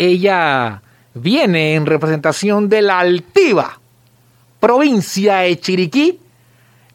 ella 0.00 0.82
viene 1.14 1.74
en 1.74 1.86
representación 1.86 2.68
de 2.68 2.82
la 2.82 2.98
altiva 3.00 3.78
provincia 4.58 5.38
de 5.38 5.58
Chiriquí. 5.58 6.18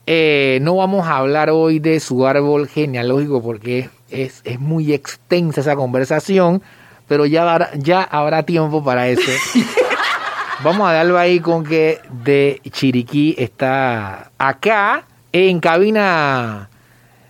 Eh, 0.08 0.60
no 0.62 0.76
vamos 0.76 1.08
a 1.08 1.18
hablar 1.18 1.50
hoy 1.50 1.80
de 1.80 2.00
su 2.00 2.26
árbol 2.28 2.68
genealógico 2.68 3.42
porque 3.42 3.90
es, 4.12 4.42
es 4.44 4.60
muy 4.60 4.94
extensa 4.94 5.62
esa 5.62 5.76
conversación, 5.76 6.62
pero 7.08 7.26
ya, 7.26 7.44
habrá- 7.44 7.72
ya 7.76 8.04
habrá 8.04 8.44
tiempo 8.44 8.84
para 8.84 9.08
eso. 9.10 9.32
Vamos 10.64 10.88
a 10.88 10.94
darlo 10.94 11.18
ahí 11.18 11.40
con 11.42 11.64
que 11.66 12.00
de 12.24 12.62
Chiriquí 12.72 13.36
está 13.38 14.32
acá 14.38 15.04
en 15.34 15.60
cabina. 15.60 16.70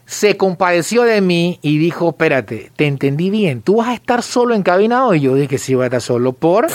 Se 0.05 0.37
compadeció 0.37 1.03
de 1.03 1.19
mí 1.19 1.59
y 1.63 1.79
dijo, 1.79 2.09
espérate, 2.09 2.71
te 2.75 2.85
entendí 2.85 3.31
bien, 3.31 3.61
¿tú 3.61 3.77
vas 3.77 3.87
a 3.87 3.93
estar 3.95 4.21
solo 4.21 4.53
en 4.53 4.61
cabina 4.61 5.05
hoy? 5.05 5.21
Yo 5.21 5.33
dije, 5.33 5.57
sí, 5.57 5.73
voy 5.73 5.83
a 5.83 5.85
estar 5.87 6.01
solo 6.01 6.33
por... 6.33 6.67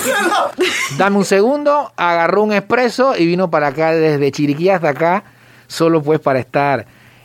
Dame 0.99 1.17
un 1.17 1.25
segundo, 1.25 1.93
agarró 1.97 2.43
un 2.43 2.53
expreso 2.53 3.17
y 3.17 3.27
vino 3.27 3.49
para 3.49 3.69
acá 3.69 3.93
desde 3.93 4.33
Chiriquí 4.33 4.69
hasta 4.69 4.89
acá, 4.89 5.23
solo 5.69 6.03
pues 6.03 6.19
para 6.19 6.41
estar, 6.41 6.81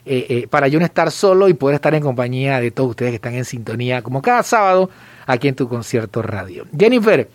eh, 0.06 0.26
eh, 0.30 0.48
para 0.48 0.68
yo 0.68 0.80
no 0.80 0.86
estar 0.86 1.10
solo 1.10 1.50
y 1.50 1.56
poder 1.56 1.76
estar 1.76 1.96
en 1.96 2.04
compañía 2.04 2.60
de 2.60 2.70
todos 2.70 2.92
ustedes 2.92 3.12
que 3.12 3.16
están 3.16 3.34
en 3.34 3.46
sintonía, 3.46 4.04
como 4.04 4.22
cada 4.22 4.44
sábado, 4.44 4.92
aquí 5.26 5.48
en 5.48 5.56
tu 5.56 5.68
concierto 5.68 6.22
radio. 6.22 6.68
Jennifer, 6.78 7.28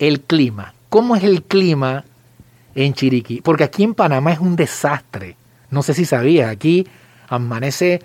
el 0.00 0.20
clima. 0.22 0.74
¿Cómo 0.88 1.14
es 1.14 1.22
el 1.22 1.44
clima 1.44 2.04
en 2.74 2.92
Chiriquí? 2.92 3.40
Porque 3.40 3.62
aquí 3.62 3.84
en 3.84 3.94
Panamá 3.94 4.32
es 4.32 4.40
un 4.40 4.56
desastre. 4.56 5.36
No 5.70 5.82
sé 5.84 5.94
si 5.94 6.04
sabías, 6.04 6.50
aquí 6.50 6.86
amanece 7.34 8.00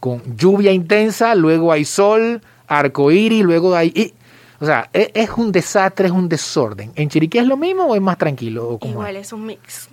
con 0.00 0.22
lluvia 0.36 0.72
intensa, 0.72 1.34
luego 1.34 1.72
hay 1.72 1.84
sol, 1.84 2.40
arcoíris, 2.66 3.42
luego 3.44 3.74
hay... 3.74 3.92
y- 3.94 4.14
o 4.60 4.66
sea, 4.66 4.88
e- 4.92 5.10
es, 5.14 5.30
un 5.36 5.50
desastre, 5.52 6.06
es 6.06 6.12
un 6.12 6.28
desorden. 6.28 6.92
¿En 6.94 7.08
Chiriquí 7.08 7.38
es 7.38 7.46
lo 7.46 7.56
mismo 7.56 7.84
o 7.84 7.94
es 7.94 8.00
más 8.00 8.16
tranquilo? 8.18 8.68
¿O 8.68 8.78
cómo 8.78 8.92
Igual 8.92 9.16
es? 9.16 9.26
es 9.26 9.32
un 9.32 9.46
mix. 9.46 9.88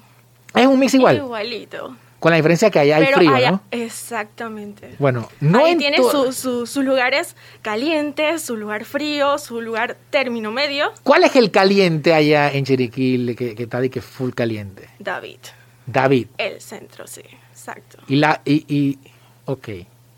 Es 0.56 0.68
un 0.68 0.80
mix 0.80 0.94
igual, 0.94 1.18
Igualito. 1.18 1.96
con 2.20 2.30
la 2.32 2.36
diferencia 2.38 2.70
que 2.70 2.80
allá 2.80 2.98
hay 2.98 3.06
frío, 3.08 3.34
allá- 3.34 3.52
¿no? 3.52 3.62
Exactamente. 3.72 4.96
Bueno, 5.00 5.28
no 5.40 5.66
Ahí 5.66 5.72
en 5.72 5.78
tiene 5.80 5.98
to- 5.98 6.10
su- 6.12 6.34
su- 6.34 6.68
sus 6.68 6.84
lugares 6.86 7.36
calientes, 7.62 8.42
su 8.44 8.56
lugar 8.58 8.86
frío, 8.86 9.38
su 9.40 9.62
lugar 9.62 9.98
término 10.10 10.52
medio. 10.52 10.92
¿Cuál 11.04 11.24
es 11.24 11.36
el 11.36 11.52
caliente 11.52 12.14
allá 12.14 12.52
en 12.52 12.64
Chiriquí 12.66 13.34
que, 13.36 13.56
que 13.56 13.64
está 13.64 13.80
de 13.82 13.90
que 13.90 14.02
full 14.02 14.32
caliente? 14.32 14.90
David. 15.00 15.40
David. 15.88 16.28
El 16.38 16.62
centro, 16.62 17.08
sí. 17.08 17.24
Exacto. 17.62 18.00
Y 18.08 18.16
la 18.16 18.42
y, 18.44 18.66
y 18.74 18.98
ok. 19.46 19.70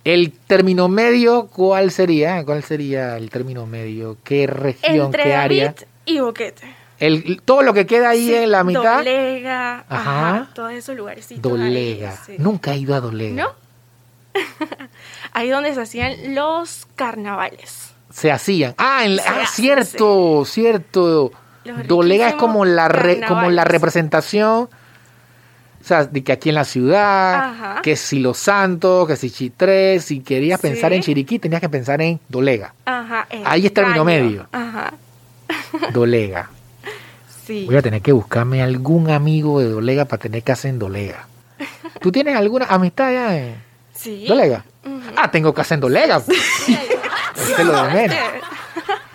El 0.06 0.32
término 0.32 0.88
medio, 0.88 1.48
¿cuál 1.48 1.92
sería? 1.92 2.44
¿Cuál 2.46 2.64
sería 2.64 3.18
el 3.18 3.30
término 3.30 3.66
medio? 3.66 4.18
¿Qué 4.24 4.48
región, 4.48 5.08
Entre 5.08 5.24
qué 5.24 5.34
área? 5.36 5.76
y 6.06 6.20
Boquete. 6.20 6.74
El, 7.00 7.42
todo 7.44 7.64
lo 7.64 7.74
que 7.74 7.86
queda 7.86 8.10
ahí 8.10 8.28
Sí, 8.28 8.36
en 8.36 8.52
la 8.52 8.64
mitad. 8.64 8.98
Dolega. 9.00 9.86
Ajá. 9.90 10.30
Ajá. 10.30 10.50
Todos 10.54 10.72
esos 10.74 10.96
lugarcitos. 10.96 11.42
Dolega. 11.52 12.12
ahí, 12.12 12.18
sí. 12.26 12.36
Nunca 12.38 12.74
he 12.74 12.78
ido 12.78 12.96
a 12.96 13.00
Dolega. 13.02 13.44
¿No? 13.44 13.50
Ahí 15.34 15.50
donde 15.50 15.74
se 15.74 15.82
hacían 15.82 16.34
los 16.36 16.88
carnavales. 16.96 17.94
Se 18.10 18.32
hacían. 18.32 18.76
Ah, 18.78 19.06
en 19.06 19.20
ah, 19.20 19.42
hace, 19.44 19.62
cierto, 19.62 20.44
cierto. 20.46 21.32
Los 21.66 21.88
Dolega 21.88 22.30
es 22.30 22.36
como 22.36 22.66
la 22.66 22.88
re- 22.88 23.22
como 23.28 23.50
la 23.50 23.64
representación. 23.64 24.70
O 25.84 25.86
sea, 25.86 26.06
de 26.06 26.24
que 26.24 26.32
aquí 26.32 26.48
en 26.50 26.56
la 26.56 26.64
ciudad, 26.64 27.34
Ajá. 27.50 27.82
que 27.82 27.98
si 27.98 28.20
Los 28.20 28.38
Santos, 28.38 29.06
que 29.06 29.18
si 29.18 29.30
Chitré, 29.30 30.00
si 30.00 30.22
querías 30.22 30.62
Sí. 30.62 30.68
pensar 30.68 30.94
en 30.94 31.02
Chiriquí, 31.02 31.40
tenías 31.40 31.60
que 31.60 31.68
pensar 31.68 32.02
en 32.02 32.20
Dolega. 32.30 32.74
Ajá. 32.86 33.28
el 33.30 33.42
Ahí 33.46 33.66
es 33.66 33.74
término 33.74 34.06
caño. 34.06 34.06
medio. 34.06 34.48
Ajá. 34.54 34.94
Dolega. 35.94 36.50
Sí. 37.46 37.66
Voy 37.66 37.76
a 37.76 37.82
tener 37.82 38.02
que 38.02 38.14
buscarme 38.14 38.64
algún 38.64 39.10
amigo 39.10 39.60
de 39.60 39.68
Dolega 39.70 40.06
para 40.06 40.22
tener 40.22 40.42
casa 40.44 40.70
en 40.70 40.80
Dolega. 40.80 41.28
¿Tú 42.00 42.12
tienes 42.12 42.36
alguna 42.38 42.66
amistad 42.68 43.08
allá 43.08 43.38
en 43.38 43.56
Sí. 43.94 44.26
Dolega? 44.28 44.64
Ah, 45.18 45.30
tengo 45.32 45.54
casa 45.54 45.74
en 45.76 45.82
Dolega. 45.82 46.20
Sí, 46.22 46.34
ahí- 46.76 46.88
Eso 47.36 47.58
es 47.58 47.66
lo 47.66 47.84
de 47.84 47.94
menos. 47.94 48.16
Este, 48.18 48.40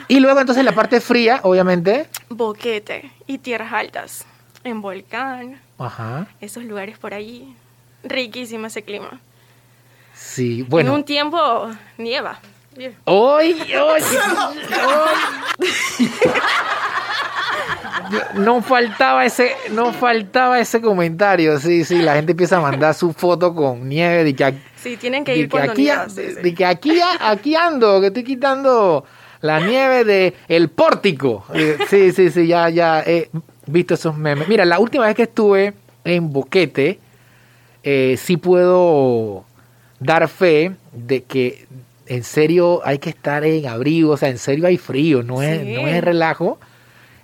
Y 0.09 0.21
luego 0.21 0.39
entonces 0.41 0.65
la 0.65 0.73
parte 0.73 1.01
fría, 1.01 1.41
obviamente. 1.45 2.09
Boquete 2.28 3.11
y 3.27 3.39
tierras 3.39 3.73
altas. 3.73 4.25
En 4.69 4.81
Volcán. 4.83 5.61
Ajá. 5.79 6.27
Esos 6.41 6.65
lugares 6.65 6.99
por 6.99 7.15
allí. 7.15 7.55
Riquísimo 8.05 8.67
ese 8.67 8.83
clima. 8.83 9.21
Sí, 10.15 10.61
En 10.61 10.69
bueno. 10.69 10.95
un 10.95 11.05
tiempo 11.05 11.71
nieva. 11.97 12.39
Hoy, 13.05 13.57
hoy, 13.77 14.03
No 18.37 18.62
faltaba 18.62 19.27
ese, 19.27 19.53
no 19.73 19.93
faltaba 19.93 20.59
ese 20.61 20.81
comentario, 20.81 21.59
sí, 21.59 21.84
sí, 21.84 21.97
la 22.01 22.15
gente 22.15 22.33
empieza 22.33 22.57
a 22.57 22.61
mandar 22.61 22.95
su 22.95 23.12
foto 23.12 23.55
con 23.55 23.87
nieve 23.89 24.25
de 24.25 24.34
que, 24.34 24.55
Sí, 24.77 24.97
tienen 24.97 25.25
que 25.25 25.33
de 25.33 25.39
ir 25.39 25.45
que 25.47 25.51
cuando 25.51 25.73
aquí, 25.73 25.83
nieva. 25.83 26.03
a- 26.03 26.09
sí, 26.09 26.23
de- 26.23 26.34
sí. 26.37 26.41
de 26.43 26.55
que 26.55 26.65
aquí, 26.65 26.99
aquí 27.21 27.55
ando, 27.57 28.01
que 28.01 28.07
estoy 28.07 28.25
quitando 28.25 29.05
la 29.41 29.61
nieve 29.61 30.05
de 30.05 30.34
el 30.49 30.71
pórtico. 30.71 31.45
Eh, 31.53 31.77
Sí, 31.89 32.12
sí, 32.12 32.31
sí, 32.31 32.47
ya, 32.47 32.71
ya 32.71 33.03
he 33.05 33.28
visto 33.71 33.95
esos 33.95 34.17
memes. 34.17 34.49
Mira, 34.49 34.65
la 34.65 34.79
última 34.79 35.06
vez 35.06 35.15
que 35.15 35.23
estuve 35.25 35.75
en 36.05 36.33
Boquete, 36.33 36.99
eh, 37.83 38.17
sí 38.19 38.37
puedo 38.37 39.45
dar 40.01 40.29
fe 40.29 40.73
de 40.93 41.23
que 41.25 41.67
en 42.07 42.25
serio 42.25 42.81
hay 42.84 42.99
que 42.99 43.11
estar 43.11 43.45
en 43.45 43.67
abrigo, 43.67 44.12
o 44.12 44.17
sea, 44.17 44.28
en 44.31 44.39
serio 44.39 44.67
hay 44.67 44.78
frío, 44.78 45.23
no 45.23 45.43
es, 45.43 45.61
Sí. 45.61 45.73
no 45.75 45.87
es 45.87 46.03
relajo. 46.03 46.59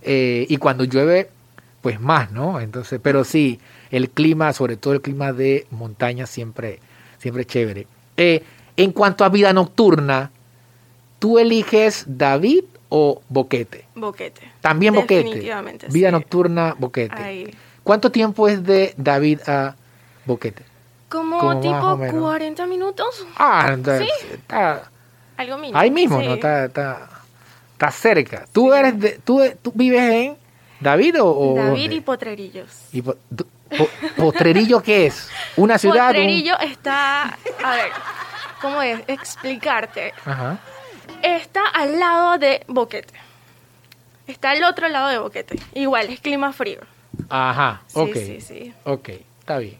Eh, 0.03 0.47
y 0.49 0.57
cuando 0.59 0.85
llueve, 0.85 1.31
pues 1.81 2.01
más, 2.01 2.31
¿no? 2.31 2.61
Entonces, 2.61 3.01
pero 3.03 3.25
sí, 3.25 3.59
el 3.91 4.11
clima, 4.11 4.53
sobre 4.53 4.77
todo 4.77 4.93
el 4.95 5.01
clima 5.01 5.33
de 5.33 5.67
montaña, 5.71 6.27
siempre, 6.27 6.81
siempre 7.19 7.43
es 7.43 7.47
chévere. 7.47 7.87
Eh, 8.17 8.43
en 8.77 8.93
cuanto 8.93 9.25
a 9.25 9.29
vida 9.29 9.53
nocturna, 9.53 10.31
¿tú 11.19 11.39
eliges 11.39 12.05
David 12.07 12.65
o 12.89 13.23
Boquete? 13.29 13.87
Boquete. 13.95 14.53
También 14.61 14.95
Boquete. 14.95 15.25
Definitivamente, 15.25 15.87
Vida 15.89 16.09
sí. 16.09 16.13
nocturna, 16.13 16.75
Boquete. 16.79 17.15
Ahí. 17.23 17.55
¿Cuánto 17.83 18.11
tiempo 18.11 18.49
es 18.49 18.63
de 18.65 18.95
David 18.97 19.41
a 19.49 19.75
Boquete? 20.25 20.63
Como, 21.09 21.61
tipo 21.61 21.75
o 21.77 21.97
menos. 21.97 22.21
40 22.21 22.67
minutos. 22.67 23.27
Ah, 23.37 23.71
entonces, 23.73 24.09
Sí. 24.21 24.27
está 24.35 24.91
Algo 25.37 25.59
mínimo. 25.59 25.79
ahí 25.79 25.91
mismo, 25.91 26.21
sí. 26.21 26.27
¿no? 26.27 26.35
Está, 26.35 26.65
está, 26.65 27.09
está 27.73 27.91
cerca. 27.91 28.47
¿Tú, 28.53 28.73
eres 28.73 28.99
de, 28.99 29.11
tú, 29.25 29.41
tú 29.63 29.71
vives 29.75 30.01
en 30.03 30.37
David 30.81 31.17
o...? 31.21 31.55
David 31.57 31.81
dónde? 31.83 31.95
y 31.97 32.01
Potrerillos. 32.01 32.89
¿Y 32.93 33.03
po- 33.03 33.17
¿Potrerillo 34.17 34.81
qué 34.83 35.07
es? 35.07 35.29
¿Una 35.57 35.79
ciudad? 35.79 36.09
un- 36.09 36.15
Potrerillo 36.15 36.59
está. 36.61 37.25
A 37.65 37.71
ver, 37.77 37.91
¿cómo 38.63 38.81
es? 38.83 39.01
Explicarte. 39.07 40.13
Ajá. 40.25 40.59
Está 41.25 41.67
al 41.69 41.99
lado 41.99 42.37
de 42.39 42.63
Boquete. 42.69 43.15
Está 44.27 44.51
al 44.51 44.63
otro 44.65 44.89
lado 44.89 45.09
de 45.09 45.19
Boquete. 45.19 45.59
Igual, 45.75 46.09
es 46.11 46.21
clima 46.21 46.53
frío. 46.53 46.81
Ajá, 47.31 47.83
Sí, 47.87 47.99
ok. 47.99 48.15
sí, 48.15 48.41
sí. 48.41 48.73
Ok, 48.85 49.09
está 49.41 49.59
bien. 49.59 49.77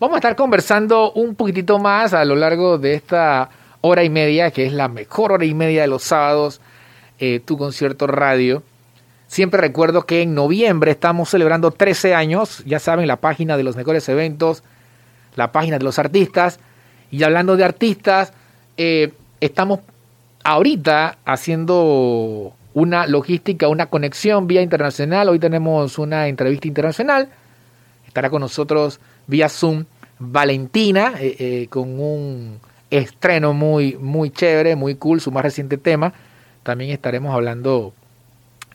Vamos 0.00 0.16
a 0.16 0.18
estar 0.18 0.34
conversando 0.34 1.12
un 1.12 1.34
poquitito 1.36 1.78
más 1.78 2.12
a 2.12 2.24
lo 2.24 2.34
largo 2.34 2.78
de 2.78 2.94
esta 2.94 3.50
hora 3.82 4.02
y 4.02 4.10
media, 4.10 4.50
que 4.50 4.66
es 4.66 4.72
la 4.72 4.88
mejor 4.88 5.32
hora 5.32 5.44
y 5.44 5.54
media 5.54 5.82
de 5.82 5.86
los 5.88 6.02
sábados, 6.02 6.60
eh, 7.18 7.40
tu 7.44 7.56
concierto 7.56 8.06
radio. 8.06 8.62
Siempre 9.28 9.60
recuerdo 9.60 10.06
que 10.06 10.22
en 10.22 10.34
noviembre 10.34 10.90
estamos 10.90 11.28
celebrando 11.28 11.70
13 11.70 12.14
años, 12.14 12.64
ya 12.66 12.80
saben, 12.80 13.06
la 13.06 13.16
página 13.16 13.56
de 13.56 13.62
los 13.62 13.76
mejores 13.76 14.08
eventos, 14.08 14.64
la 15.36 15.52
página 15.52 15.78
de 15.78 15.84
los 15.84 15.98
artistas. 16.00 16.58
Y 17.12 17.22
hablando 17.22 17.56
de 17.56 17.64
artistas, 17.64 18.32
eh, 18.76 19.12
estamos 19.40 19.80
ahorita 20.44 21.18
haciendo 21.24 22.54
una 22.74 23.06
logística, 23.06 23.68
una 23.68 23.86
conexión 23.86 24.46
vía 24.46 24.62
internacional. 24.62 25.28
Hoy 25.28 25.38
tenemos 25.38 25.98
una 25.98 26.28
entrevista 26.28 26.68
internacional. 26.68 27.28
Estará 28.06 28.30
con 28.30 28.40
nosotros 28.40 29.00
vía 29.26 29.48
Zoom 29.48 29.84
Valentina 30.18 31.14
eh, 31.18 31.36
eh, 31.38 31.66
con 31.68 31.98
un 31.98 32.60
estreno 32.90 33.54
muy, 33.54 33.96
muy 33.96 34.30
chévere, 34.30 34.76
muy 34.76 34.96
cool, 34.96 35.20
su 35.20 35.32
más 35.32 35.42
reciente 35.42 35.78
tema. 35.78 36.12
También 36.62 36.90
estaremos 36.90 37.34
hablando 37.34 37.94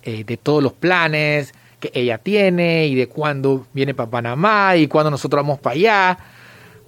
eh, 0.04 0.24
de 0.24 0.38
todos 0.38 0.64
los 0.64 0.74
planes 0.74 1.54
que 1.80 1.92
ella 1.94 2.18
tiene 2.18 2.88
y 2.88 2.96
de 2.96 3.08
cuándo 3.08 3.68
viene 3.74 3.94
para 3.94 4.10
Panamá 4.10 4.76
y 4.76 4.88
cuándo 4.88 5.12
nosotros 5.12 5.44
vamos 5.44 5.60
para 5.60 5.76
allá, 5.76 6.18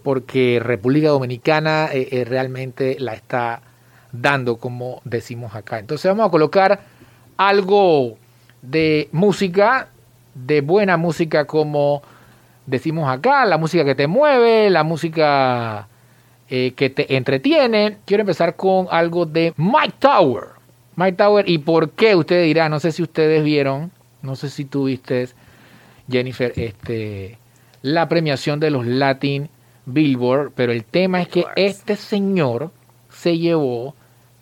porque 0.01 0.59
República 0.63 1.09
Dominicana 1.09 1.89
realmente 2.25 2.95
la 3.00 3.13
está 3.13 3.62
dando, 4.22 4.58
como 4.58 5.02
decimos 5.04 5.56
acá. 5.56 5.80
Entonces 5.80 6.10
vamos 6.10 6.28
a 6.28 6.31
colocar 6.31 6.81
algo 7.38 8.18
de 8.62 9.10
música, 9.12 9.90
de 10.34 10.62
buena 10.62 10.98
música 10.98 11.46
como 11.46 12.02
decimos 12.66 13.10
acá, 13.10 13.46
la 13.46 13.58
música 13.58 13.86
que 13.86 13.96
te 13.96 14.08
mueve, 14.08 14.69
la 14.69 14.84
música 14.84 15.88
eh, 16.50 16.74
que 16.75 16.90
te 16.90 17.16
entretiene. 17.16 17.98
Quiero 18.06 18.22
empezar 18.22 18.56
con 18.56 18.88
algo 18.92 19.25
de 19.25 19.54
Mike 19.58 19.96
Tower. 20.00 20.46
Mike 20.96 21.18
Tower. 21.18 21.50
¿Y 21.50 21.60
por 21.60 21.92
qué? 21.92 22.16
Usted 22.16 22.44
dirá, 22.44 22.69
no 22.69 22.80
sé 22.80 22.92
si 22.92 23.04
ustedes 23.04 23.44
vieron, 23.44 23.92
no 24.22 24.36
sé 24.36 24.50
si 24.50 24.66
tuviste, 24.66 25.30
Jennifer, 26.10 26.54
este, 26.56 27.38
la 27.81 28.10
premiación 28.10 28.60
de 28.60 28.72
los 28.72 28.86
Latin 28.86 29.50
Billboard, 29.86 30.52
pero 30.56 30.72
el 30.72 30.84
tema 30.84 31.22
es 31.22 31.30
que 31.30 31.46
este 31.56 31.96
señor 31.96 32.72
se 33.10 33.38
llevó 33.38 33.96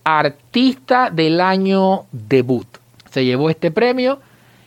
Artista 0.06 1.10
del 1.10 1.42
Año 1.42 2.06
Debut. 2.12 2.68
Se 3.10 3.26
llevó 3.26 3.50
este 3.50 3.72
premio 3.72 4.20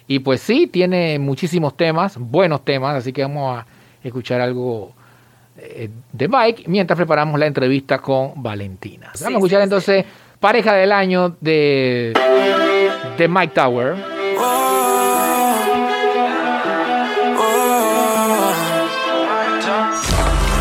y 0.06 0.18
pues 0.18 0.40
sí, 0.40 0.66
tiene 0.66 1.18
muchísimos 1.18 1.76
temas, 1.76 2.16
buenos 2.18 2.64
temas, 2.64 2.96
así 2.96 3.12
que 3.12 3.22
vamos 3.22 3.58
a 3.58 3.66
escuchar 4.02 4.40
algo 4.40 4.92
eh, 5.56 5.88
de 6.12 6.28
Mike 6.28 6.64
mientras 6.66 6.96
preparamos 6.96 7.38
la 7.38 7.46
entrevista 7.46 7.98
con 7.98 8.42
Valentina. 8.42 9.12
Vamos 9.20 9.34
a 9.34 9.38
escuchar 9.38 9.62
entonces 9.62 10.04
Pareja 10.40 10.74
del 10.74 10.92
Año 10.92 11.36
de, 11.40 12.12
de 13.16 13.28
Mike 13.28 13.54
Tower. 13.54 13.96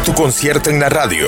Tu 0.06 0.14
concierto 0.14 0.70
en 0.70 0.80
la 0.80 0.90
radio. 0.90 1.28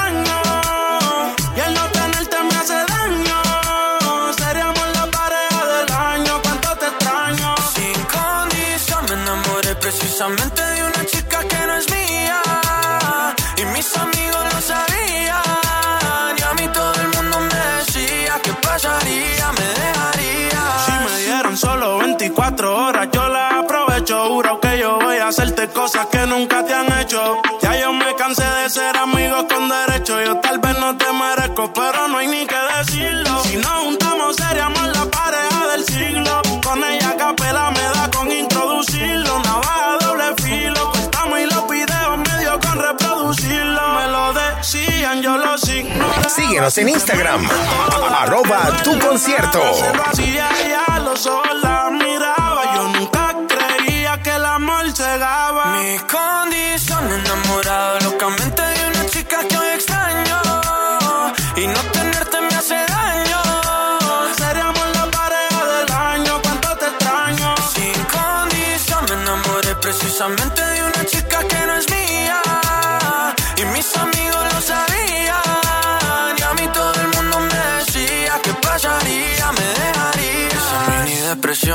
Cosas 26.01 26.07
que 26.07 26.27
nunca 26.27 26.63
te 26.63 26.73
han 26.73 26.99
hecho. 26.99 27.41
Ya 27.61 27.79
yo 27.79 27.93
me 27.93 28.15
cansé 28.15 28.43
de 28.43 28.69
ser 28.69 28.95
amigos 28.97 29.45
con 29.51 29.69
derecho. 29.69 30.21
Yo 30.21 30.37
tal 30.37 30.59
vez 30.59 30.77
no 30.79 30.95
te 30.97 31.05
merezco, 31.11 31.71
pero 31.73 32.07
no 32.07 32.17
hay 32.17 32.27
ni 32.27 32.45
que 32.45 32.55
decirlo. 32.77 33.43
Si 33.43 33.57
nos 33.57 33.83
juntamos, 33.83 34.35
seríamos 34.35 34.87
la 34.87 35.05
pareja 35.05 35.67
del 35.71 35.85
siglo. 35.85 36.41
Con 36.63 36.83
ella 36.83 37.15
capela 37.17 37.71
me 37.71 37.81
da 37.81 38.09
con 38.15 38.31
introducirlo. 38.31 39.39
Navaja 39.39 39.97
doble 40.01 40.35
filo. 40.41 40.91
Cortamos 40.91 41.39
y 41.39 41.45
los 41.45 41.67
videos 41.67 42.17
medio 42.17 42.59
con 42.59 42.79
reproducirlo. 42.79 43.81
Me 43.93 44.07
lo 44.07 44.33
decían, 44.33 45.21
yo 45.21 45.37
los 45.37 45.67
ignoré. 45.67 46.29
Síguenos 46.29 46.77
en 46.77 46.89
Instagram. 46.89 47.47
Arroba 48.19 48.71
tu 48.83 48.97
concierto. 48.99 49.61
Si 50.13 50.37
amor 54.61 54.91
cegaba. 54.93 55.81
Mi 55.81 55.97
condición, 55.99 57.11
enamorado 57.11 57.99
locamente 58.11 58.61
de 58.61 58.87
una 58.87 59.00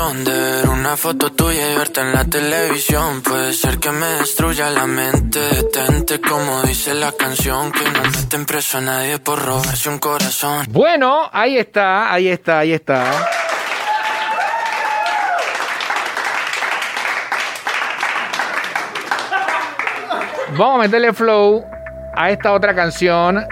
una 0.09 0.95
foto 0.95 1.33
tuya 1.33 1.73
y 1.73 1.77
verte 1.77 1.99
en 1.99 2.13
la 2.13 2.23
televisión. 2.23 3.21
Puede 3.21 3.51
ser 3.51 3.77
que 3.77 3.91
me 3.91 4.05
destruya 4.05 4.69
la 4.69 4.87
mente. 4.87 5.39
Detente, 5.39 6.21
como 6.21 6.61
dice 6.61 6.93
la 6.93 7.11
canción. 7.11 7.73
Que 7.73 7.83
no 7.83 8.03
meten 8.03 8.45
preso 8.45 8.77
a 8.77 8.81
nadie 8.81 9.19
por 9.19 9.43
robarse 9.43 9.89
un 9.89 9.99
corazón. 9.99 10.65
Bueno, 10.69 11.29
ahí 11.31 11.57
está, 11.57 12.13
ahí 12.13 12.29
está, 12.29 12.59
ahí 12.59 12.71
está. 12.71 13.27
Vamos 20.51 20.75
a 20.75 20.83
meterle 20.83 21.11
flow 21.11 21.65
a 22.15 22.31
esta 22.31 22.53
otra 22.53 22.73
canción. 22.73 23.45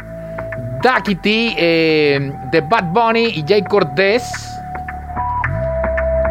Duckity 0.81 1.55
eh, 1.57 2.31
de 2.49 2.61
Bad 2.61 2.85
Bunny 2.93 3.25
y 3.25 3.43
Jay 3.45 3.63
Cortez. 3.63 4.44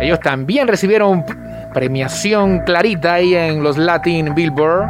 Ellos 0.01 0.21
también 0.21 0.69
recibieron 0.69 1.25
premiación 1.73 2.61
clarita 2.61 3.15
ahí 3.15 3.35
en 3.35 3.63
los 3.63 3.77
Latin 3.79 4.35
Billboard. 4.35 4.89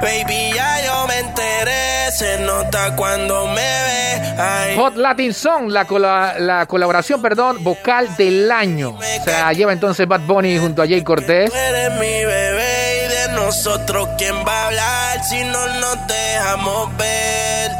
Baby, 0.00 0.52
ya 0.54 0.84
yo 0.86 1.06
me 1.06 1.18
enteré. 1.18 2.10
Se 2.12 2.38
nota 2.40 2.96
cuando 2.96 3.46
me 3.46 3.54
ve. 3.60 4.74
Hot 4.76 4.96
Latin 4.96 5.32
Song, 5.34 5.68
la, 5.68 5.84
cola- 5.84 6.34
la 6.38 6.66
colaboración, 6.66 7.20
perdón, 7.22 7.62
vocal 7.62 8.08
del 8.16 8.50
año. 8.50 8.90
O 8.98 9.24
sea, 9.24 9.52
lleva 9.52 9.72
entonces 9.72 10.06
Bad 10.08 10.20
Bunny 10.22 10.58
junto 10.58 10.82
a 10.82 10.86
Jay 10.86 11.02
Cortez. 11.02 11.50
Tú 11.50 11.56
eres 11.56 11.92
mi 12.00 12.24
bebé 12.24 13.04
y 13.04 13.08
de 13.28 13.34
nosotros 13.34 14.08
quién 14.18 14.34
va 14.46 14.62
a 14.62 14.66
hablar 14.66 15.24
si 15.24 15.44
no 15.44 15.66
nos 15.80 15.96
dejamos 16.06 16.96
ver. 16.96 17.70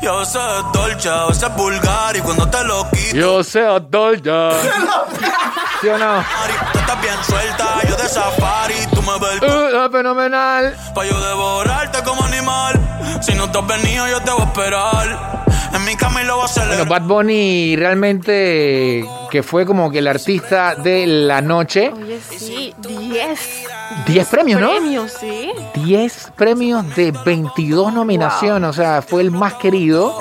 Yo 0.00 0.24
sé 0.24 0.38
dolce, 0.72 1.08
a 1.08 1.26
veces 1.26 1.54
vulgar 1.56 2.16
y 2.16 2.20
cuando 2.20 2.48
te 2.48 2.62
lo 2.64 2.88
quito. 2.90 3.16
Yo 3.16 3.42
sé 3.44 3.60
Dolce. 3.88 4.30
¿Sí 5.80 5.88
o 5.88 5.98
no? 5.98 6.24
Tú 6.72 6.78
estás 6.78 7.00
bien 7.00 7.14
suelta, 7.24 7.66
yo 7.88 7.96
de 7.96 8.08
safari, 8.08 8.74
tú 8.92 9.02
me 9.02 9.18
ves 9.18 9.42
el 9.42 9.76
Uh, 9.76 9.90
fenomenal. 9.92 10.76
pa' 10.94 11.04
yo 11.04 11.20
devorarte 11.20 12.02
como 12.02 12.22
animal. 12.24 12.74
Si 13.22 13.34
no 13.34 13.50
te 13.50 13.58
has 13.58 13.66
venido, 13.66 14.06
yo 14.08 14.20
te 14.20 14.30
voy 14.30 14.40
a 14.42 14.44
esperar. 14.44 15.44
En 15.72 15.84
mi 15.84 15.96
cama 15.96 16.22
y 16.22 16.26
lo 16.26 16.36
voy 16.36 16.46
a 16.56 16.64
Bueno. 16.66 16.84
Bad 16.86 17.02
Bunny 17.02 17.76
realmente 17.76 19.04
que 19.30 19.42
fue 19.42 19.66
como 19.66 19.90
que 19.90 19.98
el 19.98 20.06
artista 20.08 20.74
de 20.74 21.06
la 21.06 21.40
noche. 21.40 21.92
Oye, 21.94 22.20
sí, 22.20 22.74
10 22.78 23.64
10 24.06 24.28
premios, 24.28 24.60
¿no? 24.60 24.70
premios, 24.70 25.12
sí. 25.12 25.50
10 25.74 26.32
premios 26.36 26.94
de 26.96 27.12
22 27.24 27.92
nominaciones, 27.92 28.68
o 28.68 28.72
sea, 28.72 29.02
fue 29.02 29.22
el 29.22 29.30
más 29.30 29.54
querido. 29.54 30.18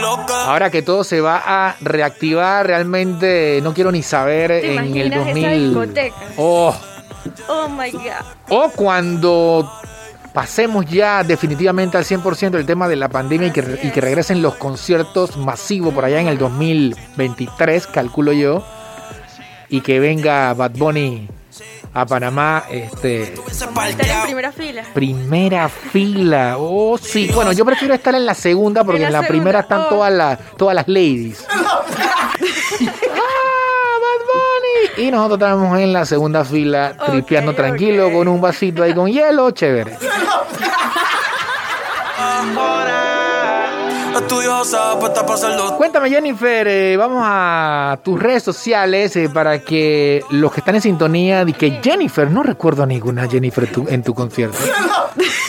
Loca. 0.00 0.44
Ahora 0.46 0.70
que 0.70 0.82
todo 0.82 1.04
se 1.04 1.20
va 1.20 1.42
a 1.44 1.76
reactivar, 1.80 2.66
realmente 2.66 3.60
no 3.62 3.72
quiero 3.74 3.92
ni 3.92 4.02
saber 4.02 4.50
¿Te 4.50 4.74
en 4.74 4.78
el 4.96 5.06
imaginas 5.06 5.26
esa 5.28 5.48
2000. 5.48 5.68
discoteca? 5.68 6.16
Oh, 6.36 6.74
Oh 7.48 7.68
my 7.68 7.90
God. 7.90 8.02
o 8.48 8.68
cuando 8.70 9.70
pasemos 10.34 10.86
ya 10.86 11.22
definitivamente 11.24 11.96
al 11.98 12.04
100% 12.04 12.54
el 12.56 12.66
tema 12.66 12.88
de 12.88 12.96
la 12.96 13.08
pandemia 13.08 13.48
y 13.48 13.50
que, 13.50 13.62
re- 13.62 13.80
y 13.82 13.90
que 13.90 14.00
regresen 14.00 14.42
los 14.42 14.54
conciertos 14.54 15.36
masivos 15.36 15.92
por 15.92 16.04
allá 16.04 16.20
en 16.20 16.28
el 16.28 16.38
2023, 16.38 17.86
calculo 17.86 18.32
yo, 18.32 18.64
y 19.68 19.80
que 19.80 20.00
venga 20.00 20.52
Bad 20.54 20.72
Bunny 20.72 21.28
a 21.94 22.06
Panamá, 22.06 22.64
este, 22.70 23.34
Estar 23.34 23.68
en 24.08 24.22
primera 24.24 24.50
fila. 24.52 24.82
primera 24.94 25.68
fila. 25.68 26.56
Oh, 26.58 26.96
sí. 26.96 27.30
Bueno, 27.34 27.52
yo 27.52 27.66
prefiero 27.66 27.92
estar 27.92 28.14
en 28.14 28.24
la 28.24 28.34
segunda 28.34 28.82
porque 28.82 29.02
En 29.02 29.08
en 29.08 29.12
la 29.12 29.22
primera 29.28 29.60
están 29.60 29.82
oh. 29.82 29.88
todas 29.88 30.12
las 30.12 30.38
todas 30.56 30.74
las 30.74 30.88
ladies. 30.88 31.46
Y 34.96 35.10
nosotros 35.10 35.38
estamos 35.40 35.78
en 35.78 35.92
la 35.92 36.04
segunda 36.04 36.44
fila, 36.44 36.94
Ok, 36.98 37.06
tripeando 37.10 37.54
tranquilo 37.54 38.12
con 38.12 38.28
un 38.28 38.40
vasito 38.40 38.82
ahí 38.82 38.94
con 38.94 39.10
hielo, 39.10 39.50
chévere. 39.52 39.96
Cuéntame, 45.78 46.10
Jennifer, 46.10 46.68
eh, 46.68 46.96
vamos 46.96 47.22
a 47.24 47.98
tus 48.04 48.20
redes 48.20 48.42
sociales 48.42 49.16
eh, 49.16 49.28
para 49.32 49.60
que 49.60 50.22
los 50.30 50.52
que 50.52 50.60
están 50.60 50.74
en 50.74 50.82
sintonía 50.82 51.44
de 51.44 51.52
que 51.54 51.80
Jennifer, 51.82 52.30
no 52.30 52.42
recuerdo 52.42 52.82
a 52.82 52.86
ninguna 52.86 53.28
Jennifer 53.28 53.66
tu- 53.70 53.86
en 53.88 54.02
tu 54.02 54.14
concierto. 54.14 54.58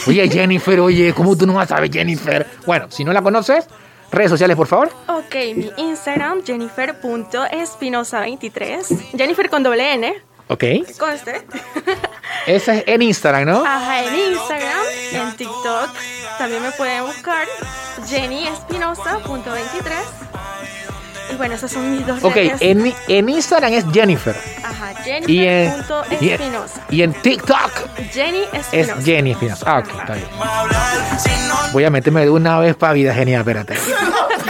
Oye, 0.08 0.28
Jennifer, 0.30 0.80
oye, 0.80 1.14
¿cómo 1.14 1.36
tú 1.36 1.46
no 1.46 1.54
vas 1.54 1.72
a 1.72 1.76
saber 1.76 1.92
Jennifer? 1.92 2.48
Bueno, 2.66 2.86
si 2.90 3.04
no 3.04 3.14
la 3.14 3.22
conoces, 3.22 3.68
Redes 4.14 4.30
sociales, 4.30 4.56
por 4.56 4.68
favor. 4.68 4.92
Ok, 5.08 5.34
mi 5.56 5.72
Instagram, 5.76 6.44
jennifer.espinosa23. 6.46 9.18
Jennifer 9.18 9.50
con 9.50 9.64
doble 9.64 9.94
N. 9.94 10.14
Ok. 10.50 10.64
Conste. 11.00 11.42
Esa 12.46 12.76
es 12.76 12.84
en 12.88 13.02
Instagram, 13.02 13.46
¿no? 13.46 13.66
Ajá, 13.66 14.04
en 14.04 14.34
Instagram, 14.34 14.86
en 15.14 15.36
TikTok. 15.36 15.90
También 16.38 16.62
me 16.62 16.72
pueden 16.74 17.06
buscar 17.06 17.48
jennyespinosa.23. 18.08 20.33
Bueno, 21.38 21.56
esas 21.56 21.72
son 21.72 21.92
mis 21.92 22.06
dos 22.06 22.24
Ok. 22.24 22.36
En, 22.60 22.94
en, 23.08 23.30
Instagram 23.30 23.74
es 23.74 23.86
Jennifer. 23.92 24.36
Ajá, 24.64 24.94
Jennifer. 25.04 25.30
Y 25.30 25.48
en, 25.48 25.74
y, 26.90 27.02
en, 27.02 27.14
TikTok. 27.14 27.72
Jenny 28.12 28.44
Espinosa. 28.54 28.96
Es 29.00 29.06
Jenny 29.06 29.32
Espinosa. 29.32 29.66
Ah, 29.68 29.80
ok, 29.80 30.00
está 30.00 30.14
bien. 30.16 30.28
Voy 31.72 31.84
a 31.86 31.90
meterme 31.90 32.22
de 32.22 32.30
una 32.30 32.60
vez 32.60 32.76
para 32.76 32.94
vida 32.94 33.14
genial, 33.14 33.42
espérate. 33.42 33.76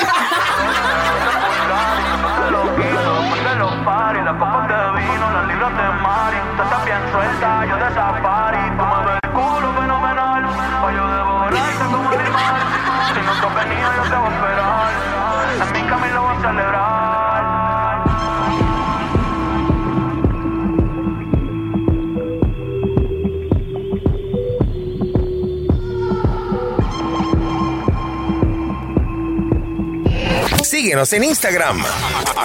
Síguenos 30.84 31.14
en 31.14 31.24
Instagram, 31.24 31.82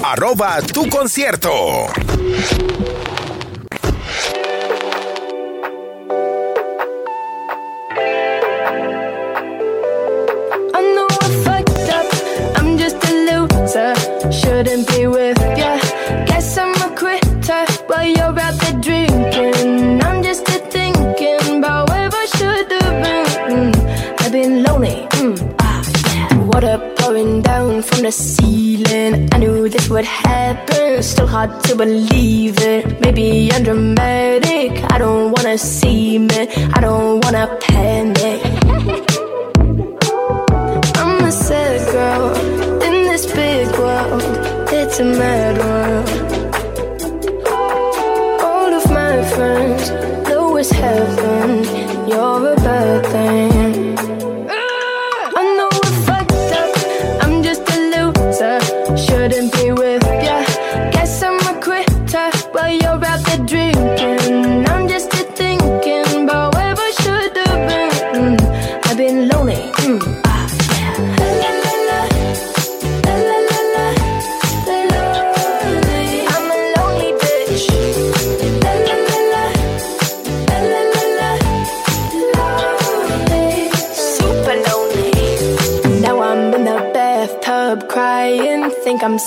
arroba 0.05 0.63
tu 0.63 0.89
concierto. 0.89 1.89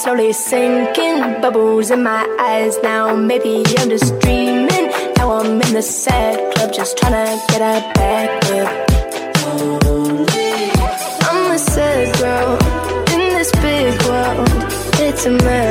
slowly 0.02 0.34
sinking, 0.34 1.20
bubbles 1.42 1.92
in 1.92 2.02
my 2.02 2.26
eyes 2.40 2.76
now. 2.82 3.16
Maybe 3.16 3.64
I'm 3.78 3.90
just 3.90 4.18
dreaming. 4.20 4.88
Now 5.18 5.34
I'm 5.34 5.62
in 5.62 5.74
the 5.74 5.82
sad 5.84 6.56
club, 6.56 6.74
just 6.74 6.98
trying 6.98 7.14
to 7.14 7.54
get 7.54 7.62
her 7.62 7.94
back 7.94 8.30
up. 8.60 8.90
I'm 11.30 11.52
a 11.52 11.60
sad 11.60 12.18
girl 12.18 12.54
in 13.14 13.34
this 13.38 13.52
big 13.62 13.94
world. 14.08 14.50
It's 15.06 15.28
a 15.28 15.32
mess. 15.32 15.71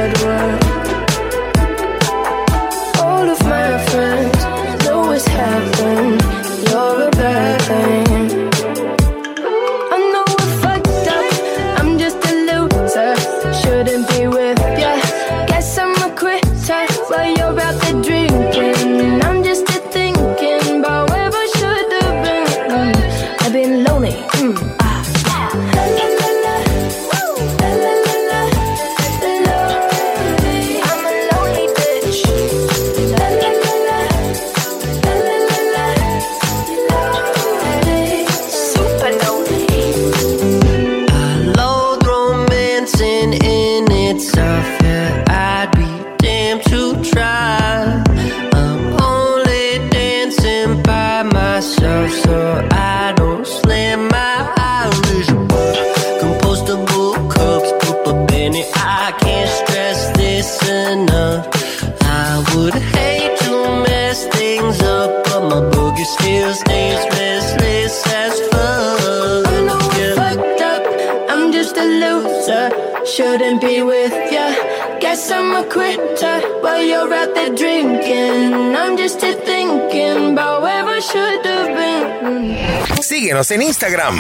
Síguenos 83.21 83.51
en 83.51 83.61
Instagram, 83.61 84.19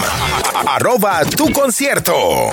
arroba 0.66 1.22
tu 1.24 1.50
concierto. 1.52 2.50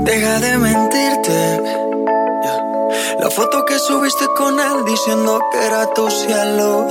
Deja 0.00 0.40
de 0.40 0.58
mentirte. 0.58 1.62
La 3.20 3.30
foto 3.30 3.64
que 3.64 3.78
subiste 3.78 4.26
con 4.36 4.58
él 4.58 4.84
diciendo 4.84 5.40
que 5.52 5.64
era 5.64 5.94
tu 5.94 6.10
cielo. 6.10 6.88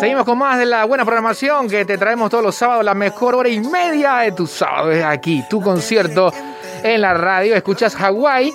Seguimos 0.00 0.24
con 0.24 0.38
más 0.38 0.58
de 0.58 0.66
la 0.66 0.84
buena 0.86 1.04
programación 1.04 1.68
que 1.68 1.84
te 1.84 1.96
traemos 1.96 2.30
todos 2.30 2.42
los 2.42 2.56
sábados, 2.56 2.84
la 2.84 2.94
mejor 2.94 3.36
hora 3.36 3.48
y 3.48 3.60
media 3.60 4.16
de 4.16 4.32
tu 4.32 4.48
sábado 4.48 4.90
es 4.90 5.04
aquí, 5.04 5.44
tu 5.48 5.60
concierto 5.62 6.32
en 6.82 7.00
la 7.00 7.14
radio. 7.14 7.54
Escuchas 7.54 7.94
Hawái, 7.94 8.52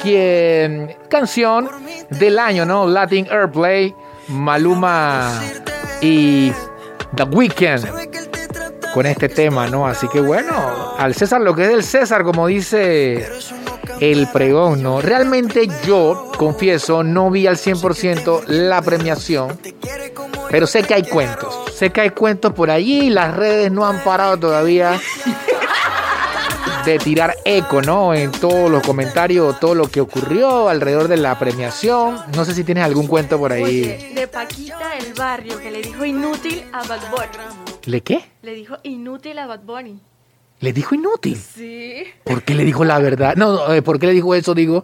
quien 0.00 0.96
canción 1.10 1.68
del 2.08 2.38
año, 2.38 2.64
¿no? 2.64 2.86
Latin 2.86 3.28
Airplay, 3.30 3.94
Maluma 4.28 5.38
y 6.02 6.52
The 7.14 7.22
Weeknd 7.22 7.86
con 8.92 9.06
este 9.06 9.28
tema, 9.28 9.68
¿no? 9.68 9.86
Así 9.86 10.06
que 10.08 10.20
bueno, 10.20 10.94
al 10.98 11.14
César 11.14 11.40
lo 11.40 11.54
que 11.54 11.62
es 11.62 11.68
del 11.68 11.84
César, 11.84 12.24
como 12.24 12.46
dice 12.48 13.26
el 14.00 14.26
pregón, 14.32 14.82
¿no? 14.82 15.00
Realmente 15.00 15.68
yo, 15.86 16.30
confieso, 16.36 17.02
no 17.02 17.30
vi 17.30 17.46
al 17.46 17.56
100% 17.56 18.44
la 18.48 18.82
premiación, 18.82 19.58
pero 20.50 20.66
sé 20.66 20.82
que 20.82 20.94
hay 20.94 21.04
cuentos, 21.04 21.56
sé 21.74 21.90
que 21.90 22.02
hay 22.02 22.10
cuentos 22.10 22.52
por 22.52 22.70
allí, 22.70 23.08
las 23.08 23.34
redes 23.34 23.70
no 23.70 23.86
han 23.86 24.02
parado 24.04 24.36
todavía 24.36 25.00
de 26.84 26.98
tirar 26.98 27.36
eco, 27.44 27.80
¿no? 27.80 28.12
En 28.12 28.32
todos 28.32 28.70
los 28.70 28.82
comentarios, 28.82 29.60
todo 29.60 29.74
lo 29.74 29.88
que 29.88 30.00
ocurrió 30.00 30.68
alrededor 30.68 31.06
de 31.06 31.16
la 31.16 31.38
premiación. 31.38 32.18
No 32.34 32.44
sé 32.44 32.54
si 32.54 32.64
tienes 32.64 32.82
algún 32.82 33.06
cuento 33.06 33.38
por 33.38 33.52
ahí. 33.52 33.62
Oye, 33.62 34.12
de 34.14 34.26
Paquita 34.26 34.96
el 34.98 35.14
barrio, 35.14 35.58
que 35.60 35.70
le 35.70 35.80
dijo 35.80 36.04
inútil 36.04 36.64
a 36.72 36.82
Bad 36.82 37.10
Bunny. 37.10 37.76
¿Le 37.84 38.00
qué? 38.00 38.24
Le 38.42 38.54
dijo 38.54 38.76
inútil 38.82 39.38
a 39.38 39.46
Bad 39.46 39.60
Bunny. 39.60 40.00
¿Le 40.58 40.72
dijo 40.72 40.94
inútil? 40.94 41.36
Sí. 41.36 42.04
¿Por 42.24 42.42
qué 42.42 42.54
le 42.54 42.64
dijo 42.64 42.84
la 42.84 42.98
verdad? 42.98 43.36
No, 43.36 43.52
no 43.52 43.74
eh, 43.74 43.82
¿por 43.82 44.00
qué 44.00 44.06
le 44.06 44.12
dijo 44.12 44.34
eso, 44.34 44.54
digo? 44.54 44.82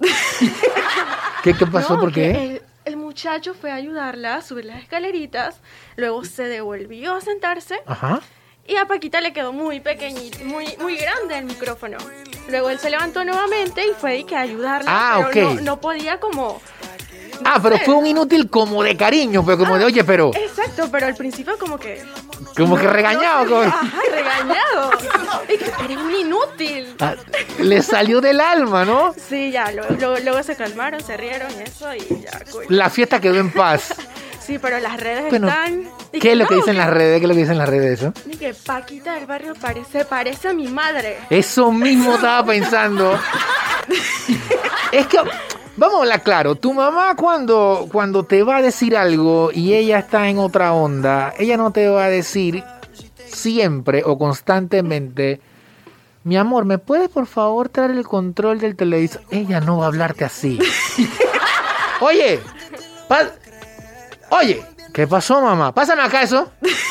¿Qué, 1.42 1.54
pasó? 1.54 1.98
¿Por 1.98 2.12
qué? 2.12 2.30
El, 2.30 2.62
el, 2.84 2.96
muchacho 2.96 3.54
fue 3.54 3.72
a 3.72 3.74
ayudarla 3.74 4.36
a 4.36 4.42
subir 4.42 4.66
las 4.66 4.82
escaleritas, 4.82 5.60
luego 5.96 6.24
se 6.24 6.44
devolvió 6.44 7.14
a 7.14 7.20
sentarse. 7.20 7.80
Ajá 7.86 8.20
y 8.68 8.76
a 8.76 8.86
Paquita 8.86 9.20
le 9.20 9.32
quedó 9.32 9.52
muy 9.52 9.80
pequeñito, 9.80 10.38
muy, 10.44 10.76
muy 10.80 10.96
grande 10.96 11.38
el 11.38 11.44
micrófono. 11.46 11.96
Luego 12.48 12.70
él 12.70 12.78
se 12.78 12.90
levantó 12.90 13.24
nuevamente 13.24 13.82
y 13.86 13.92
fue 14.00 14.18
y 14.18 14.24
que 14.24 14.36
ayudarla, 14.36 14.88
Ah, 14.90 15.28
pero 15.32 15.54
no, 15.54 15.60
no 15.60 15.80
podía 15.80 16.18
como... 16.20 16.60
no 17.32 17.40
Ah, 17.44 17.60
pero 17.62 17.76
sé. 17.78 17.84
fue 17.84 17.94
un 17.94 18.06
inútil 18.06 18.48
como 18.50 18.82
de 18.82 18.96
cariño, 18.96 19.44
pero 19.44 19.58
como 19.58 19.78
de, 19.78 19.84
oye, 19.84 20.02
pero 20.04 20.30
Exacto, 20.34 20.88
pero 20.90 21.06
al 21.06 21.14
principio 21.14 21.58
como 21.58 21.78
que... 21.78 22.02
como 22.56 22.76
que 22.76 22.86
regañado. 22.88 23.44
como- 23.46 23.60
Ajá, 23.62 24.00
regañado. 24.10 24.90
Y 25.48 25.56
que 25.58 25.64
eres 25.84 25.96
un 25.98 26.14
inútil. 26.14 26.94
Ah, 27.00 27.14
le 27.58 27.82
salió 27.82 28.20
del 28.20 28.40
alma, 28.40 28.84
¿no? 28.84 29.14
Sí, 29.28 29.50
ya, 29.50 29.70
luego, 29.72 29.94
luego, 29.98 30.16
luego 30.24 30.42
se 30.42 30.56
calmaron, 30.56 31.02
se 31.02 31.16
rieron 31.16 31.48
y 31.58 31.62
eso 31.62 31.94
y 31.94 32.00
ya. 32.22 32.42
cool. 32.50 32.64
La 32.68 32.88
fiesta 32.90 33.20
quedó 33.20 33.36
en 33.36 33.50
paz. 33.52 33.94
Sí, 34.48 34.58
pero 34.58 34.80
las 34.80 34.98
redes 34.98 35.28
Bueno, 35.28 35.46
están... 35.46 35.90
¿Qué 36.10 36.32
es 36.32 36.38
lo 36.38 36.44
no, 36.44 36.48
que 36.48 36.54
dicen 36.54 36.78
las 36.78 36.88
redes? 36.88 37.18
¿Qué 37.18 37.24
es 37.26 37.28
lo 37.28 37.34
que 37.34 37.40
dicen 37.42 37.58
las 37.58 37.68
redes 37.68 38.00
eso? 38.00 38.14
Que 38.38 38.54
Paquita 38.54 39.12
del 39.12 39.26
barrio 39.26 39.52
parece, 39.54 40.06
parece 40.06 40.48
a 40.48 40.54
mi 40.54 40.68
madre. 40.68 41.18
Eso 41.28 41.70
mismo 41.70 42.14
estaba 42.14 42.46
pensando. 42.46 43.18
Es 44.90 45.06
que, 45.06 45.18
vamos 45.76 45.96
a 45.96 46.00
hablar 46.00 46.22
claro, 46.22 46.54
tu 46.54 46.72
mamá 46.72 47.14
cuando, 47.14 47.86
cuando 47.92 48.24
te 48.24 48.42
va 48.42 48.56
a 48.56 48.62
decir 48.62 48.96
algo 48.96 49.50
y 49.52 49.74
ella 49.74 49.98
está 49.98 50.30
en 50.30 50.38
otra 50.38 50.72
onda, 50.72 51.34
ella 51.38 51.58
no 51.58 51.70
te 51.70 51.86
va 51.88 52.04
a 52.04 52.08
decir 52.08 52.64
siempre 53.26 54.02
o 54.06 54.16
constantemente, 54.16 55.42
mi 56.24 56.38
amor, 56.38 56.64
¿me 56.64 56.78
puedes 56.78 57.10
por 57.10 57.26
favor 57.26 57.68
traer 57.68 57.90
el 57.90 58.06
control 58.08 58.60
del 58.60 58.76
televisor? 58.76 59.20
Ella 59.30 59.60
no 59.60 59.76
va 59.76 59.84
a 59.84 59.88
hablarte 59.88 60.24
así. 60.24 60.58
Oye, 62.00 62.40
oye, 64.30 64.64
¿qué 64.92 65.06
pasó 65.06 65.40
mamá? 65.40 65.72
Pásame 65.72 66.02
acá 66.02 66.22
eso. 66.22 66.50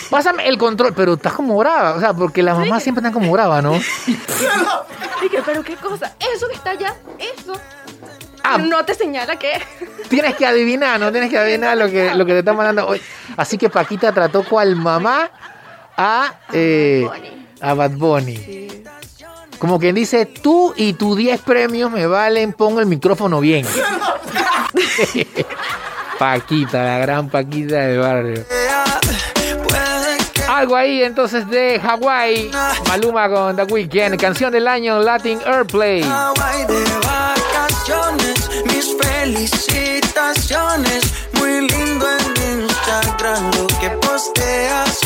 Pásame 0.09 0.47
el 0.47 0.57
control, 0.57 0.93
pero 0.93 1.13
estás 1.13 1.33
como 1.33 1.57
brava, 1.57 1.95
o 1.95 1.99
sea, 1.99 2.13
porque 2.13 2.41
las 2.43 2.57
mamás 2.57 2.83
siempre 2.83 3.01
están 3.01 3.13
como 3.13 3.31
bravas, 3.31 3.63
¿no? 3.63 3.73
Que, 5.29 5.41
pero 5.41 5.61
qué 5.61 5.75
cosa, 5.75 6.13
eso 6.33 6.47
que 6.47 6.55
está 6.55 6.69
allá, 6.69 6.95
eso. 7.19 7.59
Ah. 8.45 8.57
No 8.57 8.85
te 8.85 8.93
señala 8.93 9.35
que... 9.35 9.61
Tienes 10.09 10.35
que 10.35 10.45
adivinar, 10.45 10.97
no 11.01 11.11
tienes 11.11 11.29
que 11.29 11.37
adivinar 11.37 11.77
lo 11.77 11.89
que, 11.89 12.15
lo 12.15 12.25
que 12.25 12.31
te 12.31 12.39
está 12.39 12.53
mandando 12.53 12.87
hoy. 12.87 13.01
Así 13.35 13.57
que 13.57 13.69
Paquita 13.69 14.13
trató 14.13 14.43
cual 14.43 14.77
mamá 14.77 15.29
a, 15.97 16.33
eh, 16.53 17.05
Bad 17.05 17.17
Bunny. 17.19 17.47
a 17.59 17.73
Bad 17.73 17.91
Bunny. 17.91 18.83
Como 19.59 19.79
quien 19.79 19.95
dice, 19.95 20.25
tú 20.25 20.73
y 20.77 20.93
tus 20.93 21.17
10 21.17 21.41
premios 21.41 21.91
me 21.91 22.07
valen, 22.07 22.53
pongo 22.53 22.79
el 22.79 22.85
micrófono 22.85 23.41
bien. 23.41 23.65
Paquita, 26.17 26.83
la 26.83 26.97
gran 26.99 27.29
Paquita 27.29 27.77
del 27.77 27.99
barrio. 27.99 28.43
Algo 30.47 30.75
ahí 30.75 31.03
entonces 31.03 31.47
de 31.49 31.79
Hawái, 31.79 32.51
Maluma 32.87 33.29
con 33.29 33.55
The 33.55 33.63
Weeknd, 33.63 34.19
canción 34.19 34.51
del 34.51 34.67
año 34.67 34.99
Latin 34.99 35.39
Airplay. 35.45 36.01
Hawaii 36.01 36.65
de 36.65 36.83
vacaciones, 37.05 38.49
mis 38.65 38.97
felicitaciones. 38.99 41.13
Muy 41.33 41.69
lindo 41.69 42.07
en 42.09 42.61
Instagram 42.61 43.51
lo 43.51 43.67
que 43.79 43.91
posteas. 44.01 44.99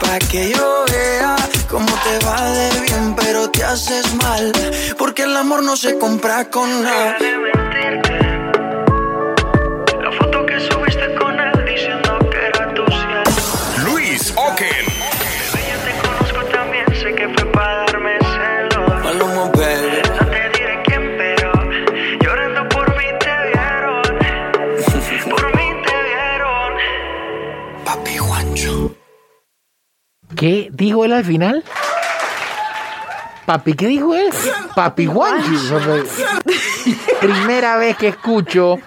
Pa' 0.00 0.18
que 0.18 0.50
yo 0.50 0.84
vea 0.90 1.36
cómo 1.70 1.86
te 1.86 2.18
va 2.26 2.50
de 2.50 2.80
bien, 2.80 3.14
pero 3.14 3.48
te 3.50 3.62
haces 3.62 4.12
mal. 4.14 4.52
Porque 4.98 5.22
el 5.22 5.36
amor 5.36 5.62
no 5.62 5.76
se 5.76 5.96
compra 5.98 6.50
con 6.50 6.82
nada. 6.82 7.16
La 7.20 7.38
dijo 30.82 31.04
él 31.04 31.12
al 31.12 31.24
final? 31.24 31.64
Papi, 33.46 33.74
¿qué 33.74 33.86
dijo 33.88 34.14
él? 34.14 34.30
Papi 34.74 35.06
Juanchi. 35.06 35.56
Primera 37.20 37.76
vez 37.76 37.96
que 37.96 38.08
escucho, 38.08 38.78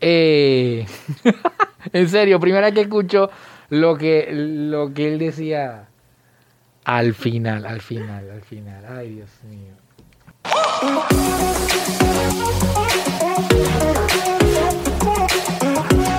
eh, 0.00 0.86
en 1.92 2.08
serio, 2.08 2.40
primera 2.40 2.66
vez 2.66 2.74
que 2.74 2.82
escucho 2.82 3.30
lo 3.70 3.96
que, 3.96 4.28
lo 4.32 4.92
que 4.92 5.12
él 5.12 5.18
decía 5.18 5.88
al 6.84 7.14
final, 7.14 7.64
al 7.64 7.80
final, 7.80 8.30
al 8.30 8.42
final. 8.42 8.84
Ay, 8.88 9.14
Dios 9.14 9.30
mío. 9.44 9.72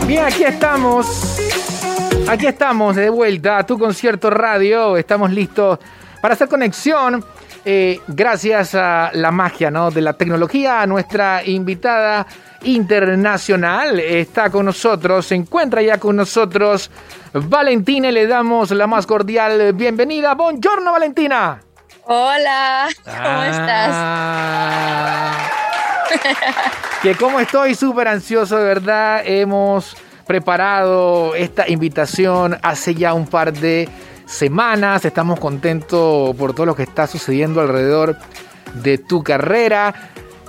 Bien, 0.08 0.26
aquí 0.26 0.44
estamos. 0.44 1.38
Aquí 2.28 2.46
estamos 2.48 2.96
de 2.96 3.10
vuelta 3.10 3.58
a 3.60 3.66
tu 3.66 3.78
concierto 3.80 4.30
radio. 4.30 4.98
Estamos 4.98 5.32
listos 5.32 5.80
para 6.22 6.34
hacer 6.34 6.48
conexión. 6.48 7.24
eh, 7.66 8.02
gracias 8.08 8.76
a 8.76 9.12
la 9.14 9.32
magia 9.32 9.72
¿no? 9.72 9.90
de 9.90 10.02
la 10.02 10.14
tecnología, 10.14 10.86
nuestra 10.86 11.46
invitada 11.46 12.28
internacional 12.64 14.00
está 14.00 14.50
con 14.50 14.66
nosotros, 14.66 15.26
se 15.26 15.36
encuentra 15.36 15.82
ya 15.82 15.98
con 15.98 16.18
nosotros. 16.18 16.92
Valentina, 17.34 18.10
y 18.10 18.12
le 18.12 18.28
damos 18.28 18.72
la 18.72 18.86
más 18.86 19.06
cordial 19.06 19.74
bienvenida. 19.74 20.34
Buongiorno, 20.36 20.92
Valentina. 20.92 21.62
Hola, 22.06 22.90
¿cómo 23.06 23.44
estás? 23.44 23.94
Que 27.02 27.16
como 27.16 27.40
estoy 27.40 27.76
súper 27.76 28.08
ansioso, 28.08 28.58
de 28.58 28.64
verdad, 28.66 29.22
hemos 29.26 29.96
preparado 30.26 31.36
esta 31.36 31.68
invitación 31.70 32.58
hace 32.62 32.96
ya 32.96 33.14
un 33.14 33.28
par 33.28 33.52
de 33.54 33.90
semanas. 34.26 35.04
Estamos 35.06 35.40
contentos 35.40 36.36
por 36.36 36.54
todo 36.54 36.66
lo 36.66 36.76
que 36.76 36.84
está 36.84 37.08
sucediendo 37.08 37.60
alrededor 37.62 38.16
de 38.76 38.98
tu 38.98 39.22
carrera. 39.24 39.94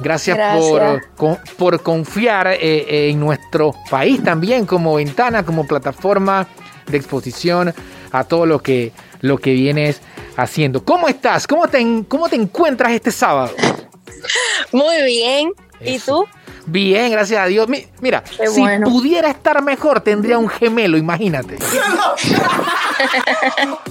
Gracias, 0.01 0.37
Gracias. 0.37 1.03
Por, 1.17 1.39
por 1.57 1.83
confiar 1.83 2.49
eh, 2.49 3.11
en 3.11 3.21
nuestro 3.21 3.75
país 3.91 4.23
también 4.23 4.67
como 4.67 4.95
ventana, 4.97 5.45
como 5.45 5.67
plataforma 5.67 6.47
de 6.87 6.97
exposición 6.97 7.73
a 8.13 8.25
todo 8.25 8.47
lo 8.47 8.61
que, 8.61 8.93
lo 9.21 9.39
que 9.39 9.53
vienes 9.53 10.01
haciendo. 10.37 10.85
¿Cómo 10.85 11.09
estás? 11.09 11.47
¿Cómo 11.47 11.67
te, 11.69 11.79
en- 11.79 12.05
cómo 12.05 12.29
te 12.29 12.37
encuentras 12.37 12.93
este 12.93 13.11
sábado? 13.13 13.53
Muy 14.73 15.03
bien. 15.05 15.53
¿Y 15.85 15.99
tú? 15.99 16.25
Bien, 16.67 17.11
gracias 17.13 17.41
a 17.41 17.47
Dios. 17.47 17.69
Mi- 17.69 17.87
mira, 18.01 18.23
Qué 18.23 18.47
si 18.47 18.61
bueno. 18.61 18.89
pudiera 18.89 19.29
estar 19.29 19.63
mejor, 19.63 20.01
tendría 20.01 20.39
un 20.39 20.49
gemelo, 20.49 20.97
imagínate. 20.97 21.59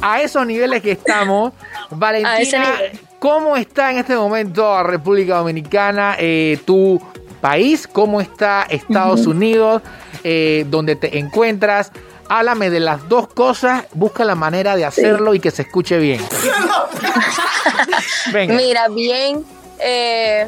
a 0.01 0.21
esos 0.21 0.45
niveles 0.45 0.81
que 0.81 0.91
estamos, 0.91 1.53
Valentina. 1.91 2.73
¿cómo 3.19 3.55
está 3.57 3.91
en 3.91 3.99
este 3.99 4.15
momento 4.15 4.81
República 4.83 5.37
Dominicana, 5.37 6.15
eh, 6.17 6.59
tu 6.65 6.99
país? 7.41 7.87
¿Cómo 7.87 8.21
está 8.21 8.65
Estados 8.69 9.27
Unidos, 9.27 9.81
eh, 10.23 10.65
donde 10.67 10.95
te 10.95 11.19
encuentras? 11.19 11.91
Háblame 12.27 12.69
de 12.71 12.79
las 12.79 13.07
dos 13.07 13.27
cosas, 13.27 13.85
busca 13.93 14.23
la 14.25 14.33
manera 14.35 14.75
de 14.75 14.85
hacerlo 14.85 15.35
y 15.35 15.39
que 15.39 15.51
se 15.51 15.61
escuche 15.63 15.99
bien. 15.99 16.21
Venga. 18.33 18.55
Mira, 18.55 18.87
bien. 18.87 19.45
Eh, 19.83 20.47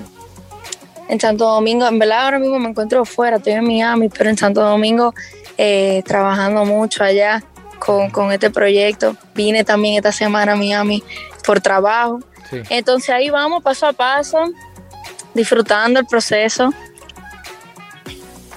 en 1.07 1.19
Santo 1.19 1.45
Domingo, 1.45 1.87
en 1.87 1.99
verdad 1.99 2.25
ahora 2.25 2.39
mismo 2.39 2.59
me 2.59 2.69
encuentro 2.69 3.05
fuera, 3.05 3.37
estoy 3.37 3.53
en 3.53 3.65
Miami, 3.65 4.09
pero 4.09 4.29
en 4.29 4.37
Santo 4.37 4.61
Domingo 4.61 5.13
eh, 5.57 6.01
trabajando 6.05 6.65
mucho 6.65 7.03
allá 7.03 7.43
con, 7.79 8.09
con 8.09 8.31
este 8.31 8.49
proyecto. 8.49 9.15
Vine 9.35 9.63
también 9.63 9.95
esta 9.95 10.11
semana 10.11 10.53
a 10.53 10.55
Miami 10.55 11.03
por 11.45 11.59
trabajo. 11.59 12.19
Sí. 12.49 12.61
Entonces 12.69 13.09
ahí 13.09 13.29
vamos 13.29 13.63
paso 13.63 13.87
a 13.87 13.93
paso, 13.93 14.51
disfrutando 15.33 15.99
el 15.99 16.05
proceso. 16.05 16.71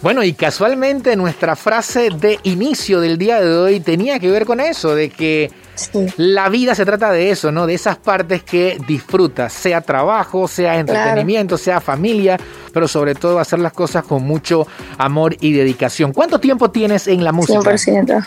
Bueno, 0.01 0.23
y 0.23 0.33
casualmente 0.33 1.17
nuestra 1.17 1.57
frase 1.57 2.11
de 2.11 2.39
inicio 2.45 3.01
del 3.01 3.19
día 3.19 3.41
de 3.41 3.57
hoy 3.57 3.81
tenía 3.81 4.21
que 4.21 4.31
ver 4.31 4.47
con 4.47 4.61
eso, 4.61 4.95
de 4.95 5.11
que 5.11 5.51
Sí. 5.79 6.07
la 6.17 6.49
vida 6.49 6.75
se 6.75 6.85
trata 6.85 7.13
de 7.13 7.31
eso, 7.31 7.53
¿no? 7.53 7.67
De 7.67 7.75
esas 7.75 7.97
partes 7.97 8.43
que 8.43 8.79
disfrutas, 8.87 9.53
sea 9.53 9.81
trabajo, 9.81 10.49
sea 10.49 10.79
entretenimiento, 10.79 11.57
sea 11.57 11.81
familia, 11.81 12.39
pero 12.73 12.89
sobre 12.89 13.15
todo 13.15 13.39
hacer 13.39 13.59
las 13.59 13.73
cosas 13.73 14.05
con 14.05 14.23
mucho 14.25 14.67
amor 14.99 15.37
y 15.41 15.53
dedicación. 15.53 16.13
¿Cuánto 16.13 16.41
tiempo 16.41 16.71
tienes 16.71 17.07
en 17.07 17.25
la 17.25 17.33
música? 17.33 17.61
100%. 17.61 18.25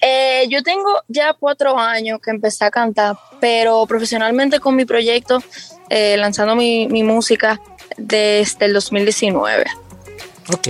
Eh, 0.00 0.38
Eh, 0.40 0.46
yo 0.48 0.62
tengo 0.62 1.02
ya 1.08 1.34
cuatro 1.34 1.76
años 1.78 2.20
que 2.20 2.30
empecé 2.30 2.64
a 2.64 2.70
cantar, 2.70 3.16
pero 3.40 3.84
profesionalmente 3.86 4.60
con 4.60 4.76
mi 4.76 4.84
proyecto, 4.84 5.42
eh, 5.90 6.16
lanzando 6.16 6.54
mi, 6.54 6.86
mi 6.86 7.02
música 7.02 7.60
desde 7.96 8.66
el 8.66 8.74
2019. 8.74 9.64
Ok. 10.52 10.68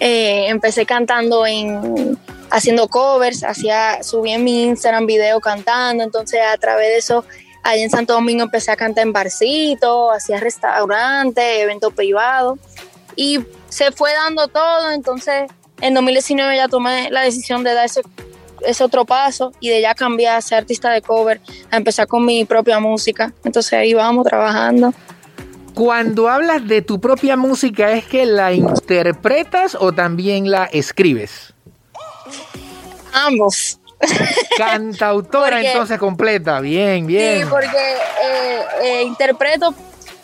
Eh, 0.00 0.48
empecé 0.48 0.86
cantando 0.86 1.46
en 1.46 2.18
haciendo 2.50 2.88
covers, 2.88 3.44
hacía 3.44 4.02
subí 4.02 4.32
en 4.32 4.44
mi 4.44 4.64
Instagram 4.64 5.06
video 5.06 5.40
cantando, 5.40 6.02
entonces 6.02 6.40
a 6.40 6.56
través 6.56 6.88
de 6.88 6.96
eso 6.98 7.24
allá 7.62 7.82
en 7.82 7.90
Santo 7.90 8.12
Domingo 8.12 8.44
empecé 8.44 8.70
a 8.70 8.76
cantar 8.76 9.06
en 9.06 9.12
barcitos, 9.12 10.14
hacía 10.14 10.38
restaurantes, 10.38 11.44
eventos 11.58 11.92
privados 11.92 12.58
y 13.16 13.40
se 13.68 13.90
fue 13.92 14.12
dando 14.12 14.48
todo, 14.48 14.90
entonces 14.92 15.50
en 15.80 15.94
2019 15.94 16.56
ya 16.56 16.68
tomé 16.68 17.10
la 17.10 17.22
decisión 17.22 17.64
de 17.64 17.74
dar 17.74 17.86
ese, 17.86 18.02
ese 18.64 18.84
otro 18.84 19.04
paso 19.04 19.52
y 19.60 19.68
de 19.68 19.80
ya 19.80 19.94
cambiar 19.94 20.36
a 20.36 20.40
ser 20.40 20.58
artista 20.58 20.90
de 20.90 21.02
cover, 21.02 21.40
a 21.70 21.76
empezar 21.76 22.06
con 22.06 22.24
mi 22.24 22.44
propia 22.44 22.78
música, 22.78 23.32
entonces 23.44 23.72
ahí 23.72 23.94
vamos 23.94 24.24
trabajando. 24.24 24.94
Cuando 25.74 26.30
hablas 26.30 26.66
de 26.66 26.80
tu 26.80 27.00
propia 27.00 27.36
música, 27.36 27.92
¿es 27.92 28.06
que 28.06 28.24
la 28.24 28.52
interpretas 28.52 29.76
o 29.78 29.92
también 29.92 30.50
la 30.50 30.64
escribes? 30.64 31.55
Ambos. 33.16 33.80
Cantautora 34.58 35.56
Porque- 35.56 35.72
entonces 35.72 35.98
completa, 35.98 36.60
bien, 36.60 37.06
bien. 37.06 37.42
Sí, 37.42 37.46
porque 37.48 37.66
eh, 37.66 38.60
eh, 38.82 39.02
interpreto 39.04 39.74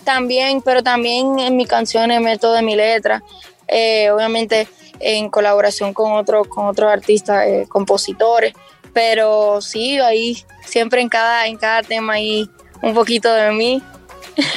también, 0.05 0.61
pero 0.61 0.83
también 0.83 1.38
en 1.38 1.57
mis 1.57 1.68
canciones 1.68 2.20
meto 2.20 2.52
de 2.52 2.62
mi 2.62 2.76
letra. 2.76 3.22
Eh, 3.66 4.11
obviamente 4.11 4.68
en 5.00 5.31
colaboración 5.31 5.94
con 5.94 6.12
otros 6.12 6.46
con 6.48 6.66
otros 6.66 6.92
artistas, 6.92 7.46
compositores. 7.68 8.52
Pero 8.92 9.62
sí, 9.62 9.98
ahí 9.98 10.44
siempre 10.66 11.00
en 11.00 11.09
cada, 11.09 11.46
en 11.46 11.57
cada 11.57 11.83
tema 11.83 12.14
ahí 12.14 12.48
un 12.83 12.92
poquito 12.92 13.33
de 13.33 13.52
mí. 13.52 13.83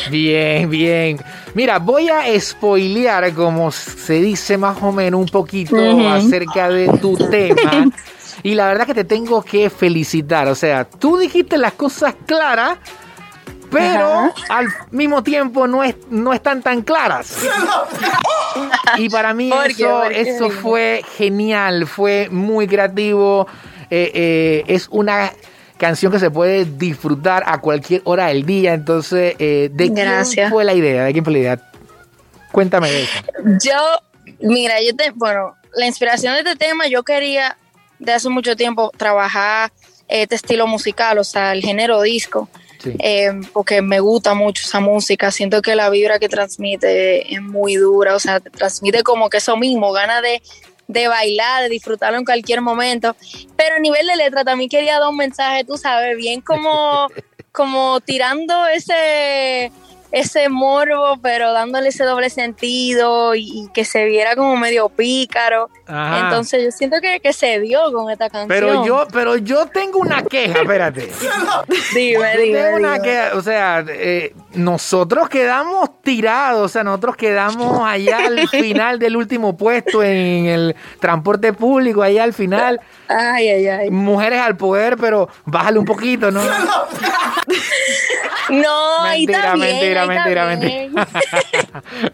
Bien, 0.10 0.70
bien. 0.70 1.20
Mira, 1.54 1.80
voy 1.80 2.10
a 2.10 2.24
spoilear, 2.40 3.34
como 3.34 3.72
se 3.72 4.16
dice 4.16 4.58
más 4.58 4.82
o 4.82 4.92
menos, 4.92 5.20
un 5.22 5.28
poquito 5.28 5.78
acerca 6.10 6.70
de 6.70 6.88
tu 7.00 7.16
tema. 7.16 7.86
Y 8.46 8.54
la 8.54 8.68
verdad 8.68 8.86
que 8.86 8.94
te 8.94 9.04
tengo 9.06 9.42
que 9.42 9.72
felicitar. 9.72 10.48
O 10.50 10.54
sea, 10.54 10.86
tú 10.86 11.18
dijiste 11.18 11.58
las 11.58 11.74
cosas 11.74 12.14
claras, 12.28 12.78
pero 13.72 14.06
Ajá. 14.06 14.34
al 14.50 14.68
mismo 14.92 15.24
tiempo 15.24 15.66
no, 15.66 15.84
es, 15.84 15.96
no 16.12 16.32
están 16.32 16.62
tan 16.62 16.84
claras. 16.84 17.38
Y 18.98 19.10
para 19.10 19.34
mí 19.34 19.52
eso, 19.68 20.04
eso 20.06 20.50
fue 20.52 21.02
genial, 21.18 21.88
fue 21.88 22.30
muy 22.30 22.68
creativo. 22.68 23.48
eh, 23.90 24.12
eh, 24.14 24.64
es 24.68 24.88
una 24.92 25.32
canción 25.78 26.12
que 26.12 26.20
se 26.20 26.30
puede 26.30 26.66
disfrutar 26.66 27.44
a 27.48 27.60
cualquier 27.60 28.02
hora 28.06 28.28
del 28.28 28.46
día. 28.46 28.74
Entonces, 28.76 29.36
eh, 29.40 29.70
¿de 29.74 29.86
quién 29.92 30.06
Gracias. 30.08 30.52
fue 30.52 30.64
la 30.64 30.74
idea? 30.76 31.04
¿De 31.06 31.12
quién 31.14 31.26
fue 31.26 31.34
la 31.34 31.40
idea? 31.40 31.60
Cuéntame 32.52 32.90
de 32.92 33.04
eso. 33.04 33.14
Yo, 33.64 34.38
mira, 34.40 34.76
yo 34.82 34.96
te, 34.96 35.10
bueno, 35.16 35.56
la 35.76 35.88
inspiración 35.88 36.34
de 36.36 36.40
este 36.40 36.56
tema, 36.56 36.88
yo 36.88 37.04
quería 37.04 37.58
de 38.00 38.14
hace 38.14 38.30
mucho 38.30 38.56
tiempo 38.56 38.92
trabajar 38.98 39.72
este 40.08 40.36
estilo 40.36 40.68
musical, 40.68 41.18
o 41.18 41.24
sea, 41.24 41.52
el 41.54 41.62
género 41.62 42.02
disco, 42.02 42.50
Sí. 42.80 42.92
eh, 43.00 43.32
porque 43.54 43.82
me 43.82 44.00
gusta 44.00 44.36
mucho 44.36 44.64
esa 44.64 44.80
música, 44.80 45.32
siento 45.32 45.62
que 45.64 45.76
la 45.76 45.90
vibra 45.90 46.20
que 46.20 46.30
transmite 46.30 47.34
es 47.34 47.42
muy 47.42 47.76
dura, 47.76 48.14
o 48.16 48.20
sea, 48.20 48.40
te 48.40 48.52
transmite 48.52 49.02
como 49.02 49.30
que 49.30 49.38
eso 49.38 49.58
mismo, 49.58 49.92
ganas 49.92 50.22
de, 50.22 50.44
de 50.88 51.08
bailar, 51.08 51.64
de 51.64 51.70
disfrutarlo 51.70 52.20
en 52.20 52.26
cualquier 52.26 52.62
momento, 52.62 53.16
pero 53.56 53.78
a 53.78 53.80
nivel 53.80 54.06
de 54.06 54.16
letra 54.18 54.44
también 54.44 54.70
quería 54.70 55.00
dar 55.00 55.10
un 55.10 55.18
mensaje, 55.18 55.64
tú 55.64 55.78
sabes, 55.78 56.16
bien 56.16 56.42
como, 56.42 57.08
como 57.52 58.02
tirando 58.02 58.68
ese 58.68 59.72
ese 60.12 60.50
morbo, 60.50 61.18
pero 61.22 61.52
dándole 61.54 61.90
ese 61.90 62.04
doble 62.04 62.30
sentido 62.30 63.36
y, 63.36 63.42
y 63.42 63.70
que 63.74 63.86
se 63.86 64.06
viera 64.06 64.36
como 64.36 64.56
medio 64.58 64.90
pícaro. 64.90 65.70
Ajá. 65.88 66.28
Entonces 66.28 66.64
yo 66.64 66.72
siento 66.72 66.98
que, 67.02 67.20
que 67.20 67.34
se 67.34 67.60
dio 67.60 67.92
con 67.92 68.10
esta 68.10 68.30
canción. 68.30 68.48
Pero 68.48 68.86
yo, 68.86 69.08
pero 69.12 69.36
yo 69.38 69.66
tengo 69.68 70.00
una 70.00 70.24
queja, 70.24 70.62
espérate. 70.62 71.12
dime, 71.94 72.34
Yo 72.36 72.42
dime, 72.42 72.62
tengo 72.62 72.78
una 72.78 73.00
queja, 73.00 73.32
o 73.36 73.42
sea, 73.42 73.86
eh, 73.88 74.34
nosotros 74.56 75.30
quedamos 75.30 76.02
tirados, 76.02 76.62
o 76.62 76.68
sea, 76.68 76.84
nosotros 76.84 77.16
quedamos 77.16 77.82
allá 77.84 78.26
al 78.26 78.48
final 78.50 79.00
del 79.00 79.16
último 79.16 79.56
puesto 79.56 80.04
en 80.04 80.46
el 80.46 80.76
transporte 81.00 81.54
público, 81.54 82.02
allá 82.02 82.24
al 82.24 82.34
final. 82.34 82.80
Ay, 83.08 83.50
ay, 83.50 83.68
ay. 83.68 83.92
Mujeres 83.92 84.40
al 84.40 84.58
poder, 84.58 84.98
pero 84.98 85.30
bájale 85.46 85.80
un 85.80 85.86
poquito, 85.86 86.32
¿no? 86.32 86.42
No, 88.50 89.04
mentira, 89.04 89.56
mentira, 89.56 90.04
ahí 90.04 90.10
está 90.10 90.24
mentira, 90.24 90.56
bien. 90.56 90.94
mentira. 90.94 91.08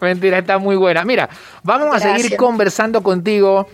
mentira, 0.00 0.38
está 0.38 0.58
muy 0.58 0.76
buena. 0.76 1.04
Mira, 1.04 1.28
vamos 1.62 1.94
a 1.94 2.00
seguir 2.00 2.36
conversando 2.36 3.02
contigo 3.02 3.68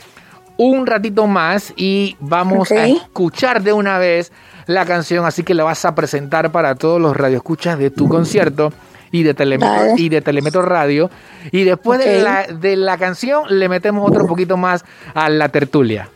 un 0.56 0.86
ratito 0.86 1.26
más 1.28 1.72
y 1.76 2.16
vamos 2.18 2.72
a 2.72 2.86
escuchar 2.86 3.62
de 3.62 3.72
una 3.72 3.98
vez 3.98 4.32
la 4.68 4.84
canción, 4.84 5.24
así 5.24 5.42
que 5.42 5.54
la 5.54 5.64
vas 5.64 5.84
a 5.86 5.94
presentar 5.94 6.52
para 6.52 6.74
todos 6.74 7.00
los 7.00 7.16
radioescuchas 7.16 7.78
de 7.78 7.90
tu 7.90 8.06
concierto 8.06 8.70
y 9.10 9.22
de 9.22 9.32
Telemetro, 9.32 9.96
y 9.96 10.10
de 10.10 10.20
Telemetro 10.20 10.60
Radio. 10.60 11.10
Y 11.50 11.64
después 11.64 11.98
de, 11.98 12.20
la, 12.20 12.46
de 12.46 12.76
la 12.76 12.98
canción 12.98 13.44
le 13.48 13.66
metemos 13.70 14.06
otro 14.06 14.26
poquito 14.26 14.58
más 14.58 14.84
a 15.14 15.30
la 15.30 15.48
tertulia. 15.48 16.10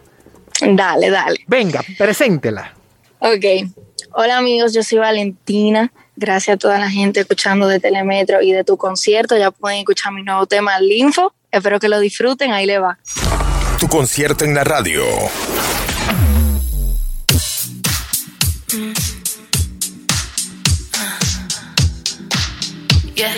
Dale, 0.61 1.09
dale. 1.09 1.41
Venga, 1.47 1.81
preséntela. 1.97 2.75
Ok. 3.21 3.73
Hola 4.13 4.37
amigos, 4.37 4.75
yo 4.75 4.83
soy 4.83 4.99
Valentina. 4.99 5.91
Gracias 6.17 6.57
a 6.57 6.59
toda 6.59 6.79
la 6.79 6.91
gente 6.91 7.21
escuchando 7.21 7.67
de 7.69 7.81
Telemetro 7.81 8.43
y 8.43 8.53
de 8.53 8.65
tu 8.65 8.77
concierto. 8.77 9.35
Ya 9.39 9.51
pueden 9.51 9.79
escuchar 9.79 10.13
mi 10.13 10.23
nuevo 10.23 10.45
tema, 10.45 10.79
Linfo. 10.79 11.33
Espero 11.51 11.81
que 11.81 11.89
lo 11.89 11.99
disfruten. 12.01 12.53
Ahí 12.53 12.67
le 12.67 12.79
va. 12.79 12.99
Tu 13.81 13.89
concierto 13.89 14.45
en 14.45 14.55
la 14.55 14.63
radio. 14.63 15.03
Me 23.23 23.31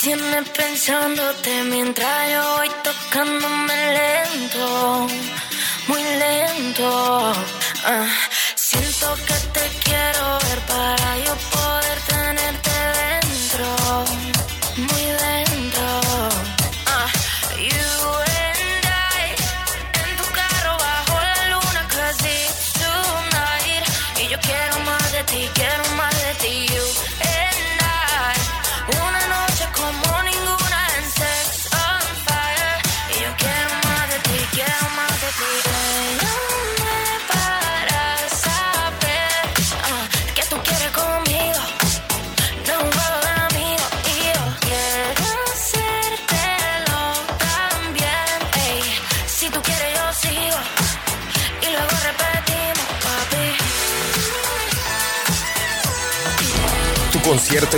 tiene 0.00 0.42
pensándote 0.56 1.64
mientras 1.64 2.30
yo 2.32 2.56
voy 2.56 2.70
tocándome 2.82 3.74
lento, 3.92 5.06
muy 5.88 6.02
lento. 6.02 7.32
Ah, 7.84 8.06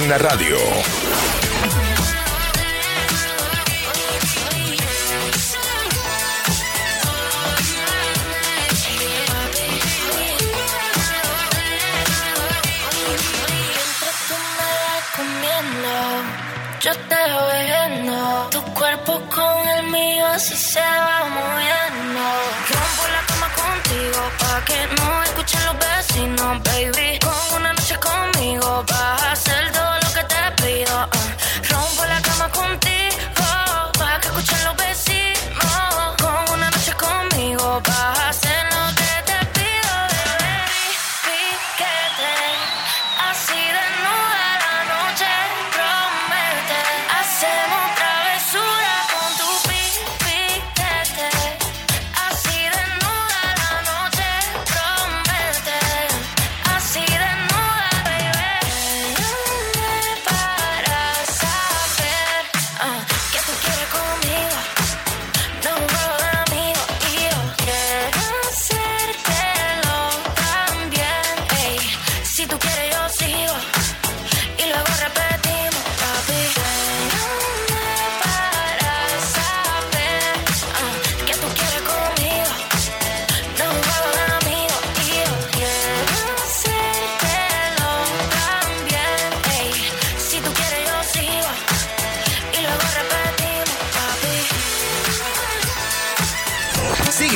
en 0.04 0.10
la 0.10 0.18
radio. 0.18 0.56
Yo 16.80 16.92
te 17.08 17.14
voy 17.32 17.64
viendo. 17.64 18.48
Tu 18.50 18.62
cuerpo 18.74 19.22
con 19.34 19.68
el 19.68 19.90
mío 19.90 20.26
así 20.26 20.54
se 20.54 20.80
va 20.80 21.24
moviendo. 21.38 22.24
Rompo 22.70 23.02
la 23.14 23.22
cama 23.26 23.48
contigo 23.62 24.20
pa' 24.38 24.64
que 24.66 24.86
no 24.96 25.22
escuchen 25.22 25.64
los 25.64 25.76
vecinos, 25.78 26.62
baby. 26.62 27.18
Con 27.20 27.60
una 27.60 27.72
noche 27.72 27.96
conmigo 27.98 28.84
vas 28.86 29.22
a 29.22 29.32
hacer 29.32 29.73
contigo 32.54 33.03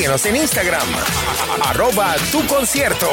En 0.09 0.35
Instagram, 0.35 0.89
arroba 1.61 2.15
tu 2.31 2.43
concierto. 2.47 3.07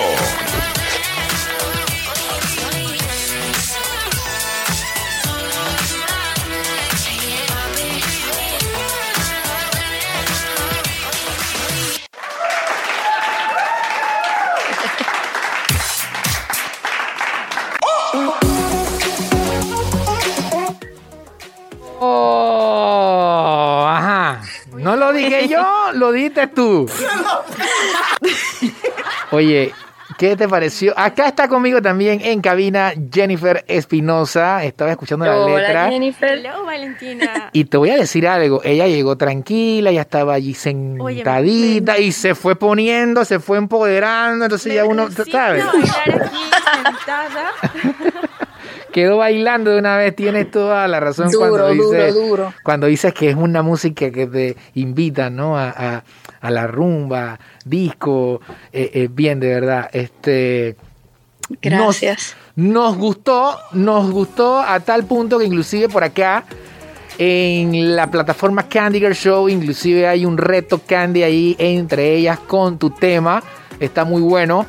Lo 25.97 26.13
dijiste 26.13 26.47
tú. 26.49 26.89
Oye, 29.31 29.73
¿qué 30.19 30.37
te 30.37 30.49
pareció? 30.49 30.95
Acá 30.97 31.29
está 31.29 31.49
conmigo 31.49 31.83
también 31.83 32.21
en 32.23 32.41
cabina 32.41 32.93
Jennifer 33.13 33.65
Espinosa. 33.67 34.65
Estaba 34.65 34.93
escuchando 34.93 35.25
la 35.27 35.37
Hola, 35.37 35.59
letra. 35.59 35.89
Jennifer. 35.91 36.29
Hello, 36.39 36.65
Valentina. 36.65 37.51
Y 37.53 37.65
te 37.65 37.77
voy 37.77 37.91
a 37.91 37.97
decir 37.97 38.27
algo, 38.29 38.61
ella 38.65 38.87
llegó 38.87 39.17
tranquila, 39.17 39.91
ya 39.93 40.03
estaba 40.03 40.35
allí 40.35 40.55
sentadita 40.55 41.95
me- 41.95 42.01
y 42.01 42.13
se 42.13 42.35
fue 42.35 42.57
poniendo, 42.57 43.25
se 43.25 43.41
fue 43.41 43.59
empoderando, 43.59 44.45
entonces 44.45 44.75
ya 44.75 44.85
uno, 44.85 45.09
¿sabes? 45.11 45.65
bailar 45.65 46.23
aquí 46.23 46.37
sentada. 46.97 47.51
Quedó 48.97 49.19
bailando 49.19 49.73
de 49.73 49.79
una 49.79 49.99
vez, 49.99 50.17
tienes 50.17 50.51
toda 50.51 50.89
la 50.89 51.01
razón 51.01 51.31
Duro, 51.31 51.51
cuando 51.51 51.69
dices, 51.69 52.15
duro, 52.15 52.27
duro. 52.29 52.55
cuando 52.65 52.87
dices 52.87 53.13
que 53.13 53.29
es 53.29 53.37
una 53.37 53.61
música 53.61 54.11
que 54.11 54.27
te 54.27 54.57
invita, 54.73 55.29
¿no? 55.29 55.59
A, 55.59 55.69
a- 55.69 56.05
a 56.41 56.51
la 56.51 56.67
rumba, 56.67 57.39
disco, 57.67 58.41
eh, 58.73 58.91
eh, 58.95 59.09
bien, 59.13 59.39
de 59.39 59.49
verdad, 59.49 59.91
este... 59.93 60.77
Gracias. 61.61 62.37
Nos, 62.57 62.95
nos 62.95 62.97
gustó, 62.97 63.59
nos 63.73 64.11
gustó 64.11 64.61
a 64.61 64.81
tal 64.81 65.05
punto 65.05 65.39
que 65.39 65.45
inclusive 65.45 65.91
por 65.91 66.03
acá 66.03 66.45
en 67.19 67.95
la 67.97 68.11
plataforma 68.11 68.67
Candy 68.67 69.01
Girl 69.01 69.15
Show, 69.15 69.49
inclusive 69.51 70.07
hay 70.09 70.25
un 70.25 70.39
reto 70.39 70.81
Candy 70.87 71.23
ahí 71.23 71.55
entre 71.59 72.15
ellas 72.15 72.39
con 72.39 72.79
tu 72.79 72.89
tema. 72.91 73.43
Está 73.79 74.05
muy 74.07 74.23
bueno. 74.23 74.65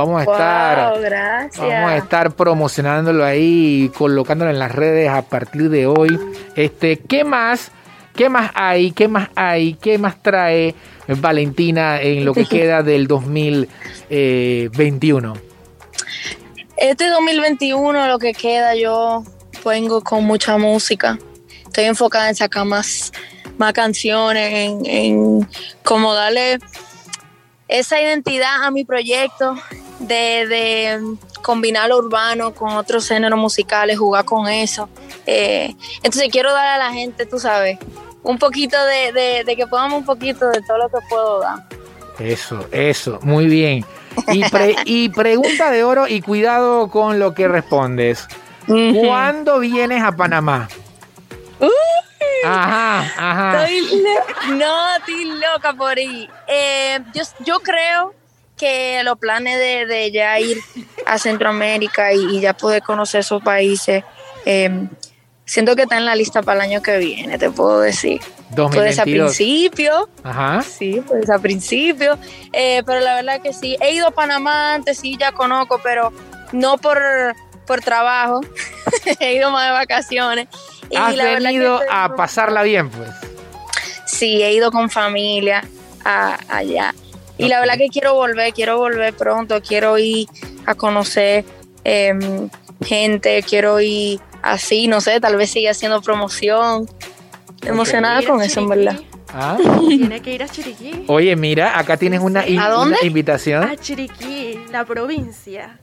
Vamos 0.00 0.20
a 0.20 0.22
estar 0.22 0.98
gracias. 0.98 1.58
Vamos 1.58 1.90
a 1.90 1.96
estar 1.98 2.32
promocionándolo 2.32 3.22
ahí 3.22 3.92
colocándolo 3.94 4.50
en 4.50 4.58
las 4.58 4.72
redes 4.72 5.10
a 5.10 5.20
partir 5.20 5.68
de 5.68 5.86
hoy. 5.86 6.18
Este, 6.56 6.96
¿qué 6.96 7.22
más? 7.22 7.70
¿Qué 8.16 8.30
más 8.30 8.50
hay? 8.54 8.92
¿Qué 8.92 9.08
más 9.08 9.28
hay? 9.34 9.74
¿Qué 9.74 9.98
más 9.98 10.22
trae 10.22 10.74
Valentina 11.06 12.00
en 12.00 12.24
lo 12.24 12.32
que 12.32 12.44
queda 12.46 12.82
del 12.82 13.08
2021? 13.08 15.34
Este 16.78 17.10
2021 17.10 18.08
lo 18.08 18.18
que 18.18 18.32
queda 18.32 18.74
yo 18.74 19.22
vengo 19.66 20.02
con 20.02 20.24
mucha 20.24 20.56
música. 20.56 21.18
Estoy 21.66 21.84
enfocada 21.84 22.30
en 22.30 22.36
sacar 22.36 22.64
más, 22.64 23.12
más 23.58 23.74
canciones, 23.74 24.50
en, 24.50 24.86
en 24.86 25.46
como 25.84 26.14
darle 26.14 26.58
esa 27.68 28.00
identidad 28.00 28.64
a 28.64 28.70
mi 28.70 28.86
proyecto 28.86 29.56
de, 30.00 30.46
de 30.48 31.00
combinar 31.42 31.88
lo 31.88 31.98
urbano 31.98 32.52
con 32.52 32.70
otros 32.72 33.06
géneros 33.06 33.38
musicales, 33.38 33.98
jugar 33.98 34.24
con 34.24 34.48
eso. 34.48 34.88
Eh, 35.26 35.74
entonces 36.02 36.28
quiero 36.32 36.52
dar 36.52 36.66
a 36.66 36.78
la 36.78 36.92
gente, 36.92 37.24
tú 37.26 37.38
sabes, 37.38 37.78
un 38.22 38.38
poquito 38.38 38.76
de, 38.84 39.12
de, 39.12 39.44
de 39.44 39.56
que 39.56 39.66
podamos 39.66 40.00
un 40.00 40.04
poquito 40.04 40.48
de 40.50 40.60
todo 40.62 40.78
lo 40.78 40.88
que 40.88 40.98
puedo 41.08 41.40
dar. 41.40 41.66
Eso, 42.18 42.66
eso, 42.72 43.18
muy 43.22 43.46
bien. 43.46 43.84
Y, 44.32 44.44
pre- 44.50 44.76
y 44.84 45.08
pregunta 45.10 45.70
de 45.70 45.84
oro 45.84 46.06
y 46.08 46.20
cuidado 46.20 46.90
con 46.90 47.18
lo 47.18 47.32
que 47.34 47.46
respondes. 47.48 48.26
¿Cuándo 48.66 49.58
vienes 49.58 50.02
a 50.02 50.12
Panamá? 50.12 50.68
Ajá, 52.44 53.00
ajá. 53.16 53.64
Estoy 53.66 54.02
lo- 54.02 54.54
no, 54.56 54.96
estoy 54.96 55.24
loca 55.26 55.72
por 55.74 55.98
ir. 55.98 56.28
Eh, 56.46 56.98
yo, 57.14 57.22
yo 57.44 57.60
creo 57.60 58.14
que 58.60 59.00
los 59.02 59.18
planes 59.18 59.58
de, 59.58 59.86
de 59.86 60.12
ya 60.12 60.38
ir 60.38 60.58
a 61.06 61.18
Centroamérica 61.18 62.12
y, 62.12 62.36
y 62.36 62.40
ya 62.40 62.52
poder 62.54 62.82
conocer 62.82 63.20
esos 63.20 63.42
países, 63.42 64.04
eh, 64.44 64.86
siento 65.46 65.74
que 65.74 65.82
está 65.82 65.96
en 65.96 66.04
la 66.04 66.14
lista 66.14 66.42
para 66.42 66.62
el 66.64 66.70
año 66.70 66.82
que 66.82 66.98
viene, 66.98 67.38
te 67.38 67.50
puedo 67.50 67.80
decir. 67.80 68.20
Puede 68.54 68.92
ser 68.92 69.02
a 69.02 69.04
2022. 69.04 69.36
principio, 69.36 70.08
Ajá. 70.22 70.62
sí, 70.62 71.00
puede 71.06 71.24
ser 71.24 71.34
a 71.36 71.38
principio, 71.38 72.18
eh, 72.52 72.82
pero 72.84 73.00
la 73.00 73.14
verdad 73.16 73.40
que 73.40 73.52
sí. 73.52 73.76
He 73.80 73.94
ido 73.94 74.08
a 74.08 74.10
Panamá 74.10 74.74
antes, 74.74 74.98
sí, 74.98 75.16
ya 75.18 75.32
conozco, 75.32 75.80
pero 75.82 76.12
no 76.52 76.76
por, 76.78 77.00
por 77.66 77.80
trabajo. 77.80 78.40
He 79.20 79.34
ido 79.36 79.50
más 79.52 79.66
de 79.66 79.72
vacaciones. 79.72 80.48
Y 80.90 80.96
Has 80.96 81.14
la 81.16 81.24
verdad 81.24 81.50
que 81.50 81.58
venido 81.58 81.80
a 81.90 82.14
pasarla 82.16 82.62
bien, 82.64 82.90
pues. 82.90 83.08
Sí, 84.06 84.42
he 84.42 84.52
ido 84.52 84.72
con 84.72 84.90
familia 84.90 85.62
a- 86.04 86.36
allá. 86.48 86.92
Y 87.40 87.48
la 87.48 87.60
verdad 87.60 87.74
que 87.78 87.88
quiero 87.88 88.14
volver, 88.14 88.52
quiero 88.52 88.78
volver 88.78 89.14
pronto, 89.14 89.60
quiero 89.62 89.98
ir 89.98 90.26
a 90.66 90.74
conocer 90.74 91.44
em, 91.84 92.48
gente, 92.84 93.42
quiero 93.42 93.80
ir 93.80 94.20
así, 94.42 94.86
no 94.88 95.00
sé, 95.00 95.20
tal 95.20 95.36
vez 95.36 95.50
sigue 95.50 95.68
haciendo 95.70 96.00
promoción. 96.02 96.88
Emocionada 97.62 98.22
con 98.22 98.40
eso, 98.42 98.60
en 98.60 98.68
verdad. 98.68 99.00
Ah. 99.32 99.56
Tiene 99.88 100.20
que 100.22 100.32
ir 100.34 100.42
a 100.42 100.48
Chiriquí. 100.48 101.04
Oye, 101.06 101.36
mira, 101.36 101.78
acá 101.78 101.96
tienes 101.96 102.20
una, 102.20 102.44
in- 102.48 102.58
¿A 102.58 102.68
dónde? 102.68 102.96
una 102.98 103.06
invitación. 103.06 103.62
A 103.62 103.76
Chiriquí, 103.76 104.58
la 104.72 104.84
provincia. 104.84 105.78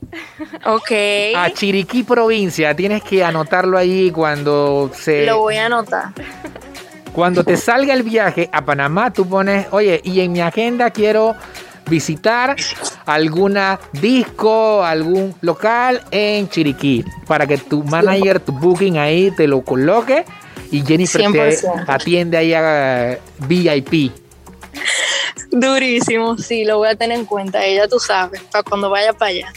Ok, 0.66 0.90
A 1.34 1.50
Chiriquí 1.54 2.02
provincia, 2.02 2.74
tienes 2.76 3.02
que 3.02 3.24
anotarlo 3.24 3.78
ahí 3.78 4.10
cuando 4.10 4.90
se 4.94 5.24
lo 5.24 5.38
voy 5.38 5.56
a 5.56 5.66
anotar. 5.66 6.08
cuando 7.12 7.44
te 7.44 7.56
salga 7.56 7.94
el 7.94 8.02
viaje 8.02 8.48
a 8.52 8.64
Panamá, 8.64 9.12
tú 9.12 9.28
pones, 9.28 9.66
oye, 9.70 10.00
y 10.04 10.20
en 10.20 10.32
mi 10.32 10.40
agenda 10.40 10.90
quiero 10.90 11.34
visitar 11.88 12.54
alguna 13.06 13.80
disco, 13.92 14.84
algún 14.84 15.34
local 15.40 16.02
en 16.10 16.48
Chiriquí, 16.48 17.04
para 17.26 17.46
que 17.46 17.58
tu 17.58 17.82
manager, 17.82 18.40
tu 18.40 18.52
booking 18.52 18.98
ahí 18.98 19.30
te 19.30 19.46
lo 19.46 19.62
coloque 19.62 20.24
y 20.70 20.84
Jennifer 20.84 21.32
te 21.32 21.60
100%. 21.62 21.84
atiende 21.86 22.36
ahí 22.36 22.52
a 22.52 23.18
VIP. 23.46 24.12
Durísimo, 25.50 26.36
sí, 26.36 26.64
lo 26.64 26.78
voy 26.78 26.88
a 26.88 26.94
tener 26.94 27.18
en 27.18 27.24
cuenta, 27.24 27.64
ella 27.64 27.88
tú 27.88 27.98
sabes, 27.98 28.42
para 28.52 28.62
cuando 28.62 28.90
vaya 28.90 29.14
para 29.14 29.30
allá. 29.30 29.52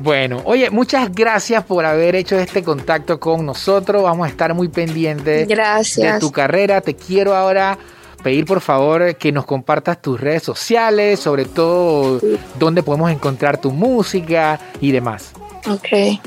Bueno, 0.00 0.40
oye, 0.44 0.70
muchas 0.70 1.12
gracias 1.14 1.64
por 1.64 1.84
haber 1.84 2.14
hecho 2.16 2.38
este 2.38 2.62
contacto 2.62 3.20
con 3.20 3.44
nosotros. 3.44 4.02
Vamos 4.02 4.26
a 4.26 4.30
estar 4.30 4.54
muy 4.54 4.68
pendientes 4.68 5.46
de 5.46 5.54
Gracias. 5.54 6.20
tu 6.20 6.30
carrera. 6.32 6.80
Te 6.80 6.94
quiero 6.96 7.34
ahora 7.36 7.76
pedir 8.22 8.44
por 8.46 8.60
favor 8.60 9.14
que 9.16 9.32
nos 9.32 9.44
compartas 9.46 10.00
tus 10.00 10.20
redes 10.20 10.42
sociales, 10.42 11.20
sobre 11.20 11.44
todo 11.44 12.20
dónde 12.58 12.82
podemos 12.82 13.10
encontrar 13.10 13.58
tu 13.58 13.70
música 13.70 14.58
y 14.80 14.92
demás. 14.92 15.32
Ok. 15.68 16.18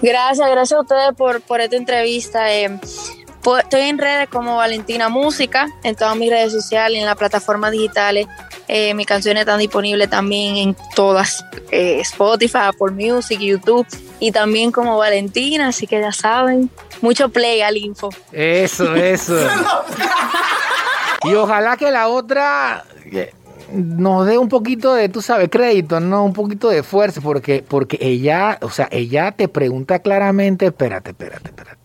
Gracias, 0.00 0.50
gracias 0.50 0.72
a 0.72 0.80
ustedes 0.80 1.14
por, 1.16 1.40
por 1.42 1.60
esta 1.60 1.76
entrevista. 1.76 2.52
eh, 2.54 2.78
estoy 3.56 3.82
en 3.82 3.98
redes 3.98 4.28
como 4.28 4.56
Valentina 4.56 5.08
Música, 5.08 5.68
en 5.82 5.94
todas 5.94 6.16
mis 6.16 6.28
redes 6.28 6.52
sociales, 6.52 6.98
en 6.98 7.06
las 7.06 7.16
plataformas 7.16 7.72
digitales. 7.72 8.26
Eh, 8.66 8.92
mis 8.92 9.06
canciones 9.06 9.42
están 9.42 9.60
disponibles 9.60 10.10
también 10.10 10.56
en 10.56 10.76
todas, 10.94 11.44
eh, 11.70 12.00
Spotify, 12.00 12.58
Apple 12.64 12.92
Music, 12.92 13.38
YouTube, 13.40 13.86
y 14.20 14.32
también 14.32 14.72
como 14.72 14.98
Valentina, 14.98 15.68
así 15.68 15.86
que 15.86 16.00
ya 16.00 16.12
saben, 16.12 16.68
mucho 17.00 17.30
play 17.30 17.62
al 17.62 17.76
info. 17.76 18.10
Eso, 18.32 18.94
eso. 18.94 19.38
Y 21.24 21.34
ojalá 21.34 21.76
que 21.76 21.90
la 21.90 22.08
otra 22.08 22.84
nos 23.72 24.26
dé 24.26 24.38
un 24.38 24.48
poquito 24.48 24.94
de, 24.94 25.08
tú 25.08 25.22
sabes, 25.22 25.48
crédito, 25.50 26.00
¿no? 26.00 26.24
Un 26.24 26.32
poquito 26.32 26.68
de 26.68 26.82
fuerza, 26.82 27.20
porque, 27.20 27.64
porque 27.66 27.98
ella, 28.00 28.58
o 28.62 28.70
sea, 28.70 28.88
ella 28.90 29.32
te 29.32 29.48
pregunta 29.48 30.00
claramente, 30.00 30.66
espérate, 30.66 31.10
espérate, 31.10 31.48
espérate. 31.48 31.77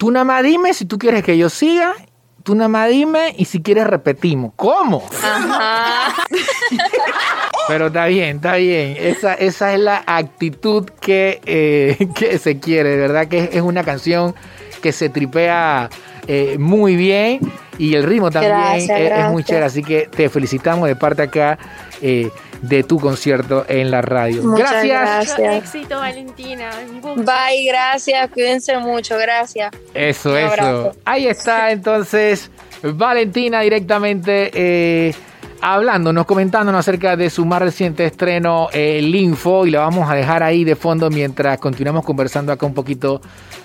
Tú 0.00 0.10
nada 0.10 0.24
más 0.24 0.42
dime 0.42 0.72
si 0.72 0.86
tú 0.86 0.98
quieres 0.98 1.22
que 1.22 1.36
yo 1.36 1.50
siga, 1.50 1.94
tú 2.42 2.54
nada 2.54 2.68
más 2.68 2.88
dime 2.88 3.34
y 3.36 3.44
si 3.44 3.60
quieres 3.60 3.86
repetimos. 3.86 4.52
¿Cómo? 4.56 5.06
Ajá. 5.22 6.14
Pero 7.68 7.88
está 7.88 8.06
bien, 8.06 8.36
está 8.36 8.54
bien. 8.54 8.96
Esa, 8.98 9.34
esa 9.34 9.74
es 9.74 9.80
la 9.80 10.02
actitud 10.06 10.86
que, 11.02 11.42
eh, 11.44 12.08
que 12.14 12.38
se 12.38 12.58
quiere, 12.58 12.92
de 12.92 12.96
verdad 12.96 13.28
que 13.28 13.40
es, 13.40 13.50
es 13.56 13.60
una 13.60 13.84
canción 13.84 14.34
que 14.80 14.92
se 14.92 15.08
tripea 15.08 15.88
eh, 16.26 16.56
muy 16.58 16.96
bien 16.96 17.40
y 17.78 17.94
el 17.94 18.02
ritmo 18.04 18.30
también 18.30 18.52
Gracias, 18.52 19.00
es, 19.00 19.12
es 19.18 19.28
muy 19.30 19.44
chévere, 19.44 19.66
así 19.66 19.82
que 19.82 20.08
te 20.14 20.28
felicitamos 20.28 20.88
de 20.88 20.96
parte 20.96 21.22
acá 21.22 21.58
eh, 22.02 22.30
de 22.62 22.82
tu 22.82 22.98
concierto 22.98 23.64
en 23.68 23.90
la 23.90 24.02
radio. 24.02 24.42
Muchas 24.42 24.84
gracias. 24.84 25.30
Mucho 25.30 25.42
Gracias. 25.42 25.74
éxito, 25.74 25.98
Valentina. 25.98 26.70
Bye, 27.16 27.64
gracias. 27.66 28.30
Cuídense 28.30 28.76
mucho. 28.78 29.16
Gracias. 29.16 29.70
Eso, 29.94 30.30
Un 30.32 30.36
eso. 30.36 30.46
abrazo. 30.48 30.92
Ahí 31.04 31.26
está 31.26 31.70
entonces 31.70 32.50
Valentina 32.82 33.60
directamente 33.60 34.50
eh, 34.52 35.14
hablándonos, 35.60 36.26
comentándonos 36.26 36.80
acerca 36.80 37.16
de 37.16 37.30
su 37.30 37.44
más 37.44 37.60
reciente 37.60 38.04
estreno, 38.04 38.68
El 38.72 39.14
Info, 39.14 39.66
y 39.66 39.70
la 39.70 39.80
vamos 39.80 40.10
a 40.10 40.14
dejar 40.14 40.42
ahí 40.42 40.64
de 40.64 40.76
fondo 40.76 41.10
mientras 41.10 41.58
continuamos 41.58 42.04
conversando 42.04 42.52
acá 42.52 42.66
un 42.66 42.74
poquito 42.74 43.20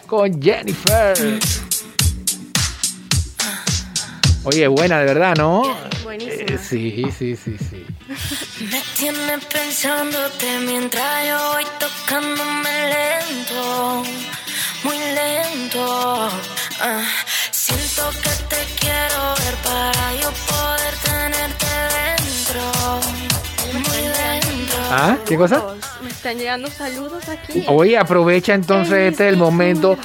con 0.08 0.42
Jennifer. 0.42 1.40
Oye, 4.44 4.68
buena 4.68 5.00
de 5.00 5.06
verdad, 5.06 5.36
¿no? 5.36 5.64
Buenísima. 6.04 6.54
Eh, 6.54 6.60
sí, 6.62 7.04
sí, 7.18 7.36
sí, 7.36 7.58
sí. 7.58 7.84
Me 8.70 8.82
tienes 8.96 9.44
pensándote 9.46 10.60
mientras 10.60 11.28
yo 11.28 11.38
voy 11.54 11.66
tocándome 11.80 12.70
lento, 12.94 14.04
muy 14.84 14.98
lento. 14.98 16.30
Ah, 16.80 17.04
siento 17.50 18.10
que 18.22 18.30
te 18.50 18.64
quiero 18.80 19.34
ver 19.44 19.56
para 19.64 20.14
yo 20.22 20.32
¿Ah? 24.92 25.18
¿Qué 25.26 25.36
cosa? 25.38 25.64
Me 26.02 26.10
están 26.10 26.38
llegando 26.38 26.70
saludos 26.70 27.28
aquí. 27.30 27.66
Oye, 27.68 27.98
aprovecha 27.98 28.54
entonces 28.54 28.94
En 28.94 29.02
este 29.14 29.28
es 29.28 29.34
el 29.34 29.38
momento. 29.38 29.98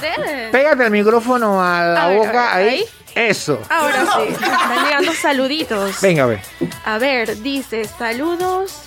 Pégate 0.51 0.85
el 0.85 0.91
micrófono 0.91 1.63
a 1.63 1.81
la 1.83 2.03
A 2.05 2.13
boca, 2.13 2.31
ver, 2.57 2.67
ahí. 2.67 2.67
ahí. 2.69 2.85
Eso. 3.13 3.59
Ahora 3.69 4.05
sí, 4.05 4.19
me 4.39 4.47
están 4.47 4.85
llegando 4.85 5.13
saluditos. 5.13 6.01
Venga, 6.01 6.23
a 6.23 6.27
ver. 6.27 6.41
A 6.85 6.97
ver, 6.97 7.41
dice 7.41 7.85
saludos 7.85 8.83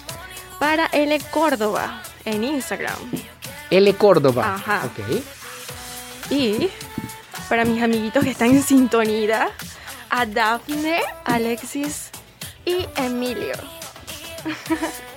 para 0.59 0.87
L 0.87 1.19
Córdoba 1.31 2.03
en 2.25 2.43
Instagram. 2.43 2.97
L. 3.71 3.95
Córdoba. 3.95 4.55
Ajá. 4.55 4.83
Ok. 4.87 5.21
Y 6.31 6.71
para 7.49 7.65
mis 7.65 7.83
amiguitos 7.83 8.25
que 8.25 8.31
están 8.31 8.51
en 8.51 8.63
sintonía, 8.63 9.49
a 10.11 10.27
Dafne, 10.27 11.01
Alexis 11.25 12.11
y 12.65 12.87
Emilio. 12.97 13.55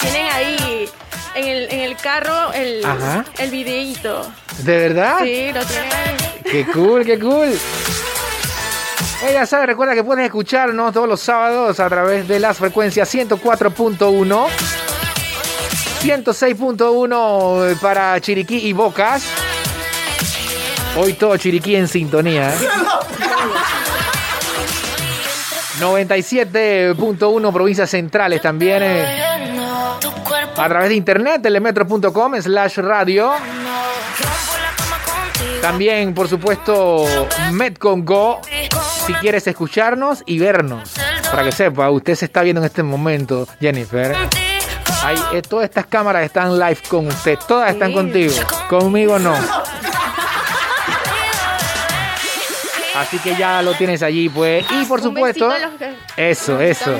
Tienen 0.00 0.26
ahí 0.32 0.88
en 1.34 1.46
el, 1.48 1.70
en 1.72 1.80
el 1.80 1.96
carro 1.96 2.52
el, 2.52 2.84
Ajá. 2.84 3.24
el 3.38 3.50
videíto. 3.50 4.30
¿De 4.58 4.76
verdad? 4.76 5.18
Sí, 5.22 5.50
lo 5.52 5.64
tienen 5.64 5.92
ahí. 5.92 6.16
Qué 6.44 6.66
cool, 6.72 7.04
qué 7.04 7.18
cool. 7.18 7.58
Ya 9.32 9.46
sabes, 9.46 9.66
recuerda 9.66 9.94
que 9.94 10.02
puedes 10.02 10.24
escucharnos 10.24 10.92
todos 10.92 11.08
los 11.08 11.20
sábados 11.20 11.78
a 11.78 11.88
través 11.88 12.26
de 12.26 12.40
las 12.40 12.58
frecuencias 12.58 13.12
104.1, 13.14 14.46
106.1 16.02 17.78
para 17.78 18.20
Chiriquí 18.20 18.58
y 18.66 18.72
Bocas. 18.72 19.22
Hoy 20.96 21.14
todo 21.14 21.36
Chiriquí 21.36 21.76
en 21.76 21.86
sintonía. 21.88 22.50
¿eh? 22.52 22.58
97.1 25.82 27.52
provincias 27.52 27.90
centrales 27.90 28.40
también. 28.40 28.82
eh, 28.82 29.04
a 30.56 30.68
través 30.68 30.90
de 30.90 30.94
internet, 30.94 31.42
telemetro.com 31.42 32.40
slash 32.40 32.76
radio. 32.78 33.32
También, 35.60 36.14
por 36.14 36.28
supuesto, 36.28 37.04
Metcon 37.52 38.04
Go. 38.04 38.40
Si 39.06 39.12
quieres 39.14 39.46
escucharnos 39.46 40.22
y 40.26 40.38
vernos. 40.38 40.92
Para 41.30 41.44
que 41.44 41.52
sepa, 41.52 41.90
usted 41.90 42.14
se 42.14 42.26
está 42.26 42.42
viendo 42.42 42.60
en 42.60 42.66
este 42.66 42.82
momento, 42.82 43.48
Jennifer. 43.60 44.14
Ahí, 45.02 45.16
eh, 45.32 45.42
todas 45.42 45.64
estas 45.64 45.86
cámaras 45.86 46.24
están 46.24 46.58
live 46.58 46.78
con 46.88 47.08
usted. 47.08 47.38
Todas 47.48 47.72
están 47.72 47.92
contigo. 47.92 48.32
Conmigo 48.68 49.18
no. 49.18 49.34
Así 53.02 53.18
que 53.18 53.34
ya 53.34 53.62
lo 53.62 53.74
tienes 53.74 54.00
allí, 54.04 54.28
pues. 54.28 54.64
Y 54.70 54.84
por 54.84 55.02
supuesto, 55.02 55.52
eso, 56.16 56.60
eso. 56.60 56.94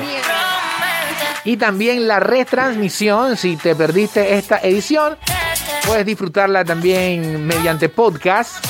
Y 1.45 1.55
también 1.55 2.09
la 2.09 2.19
retransmisión, 2.19 3.37
si 3.37 3.55
te 3.55 3.73
perdiste 3.73 4.35
esta 4.35 4.57
edición, 4.57 5.17
puedes 5.87 6.05
disfrutarla 6.05 6.65
también 6.65 7.47
mediante 7.47 7.87
podcast. 7.87 8.65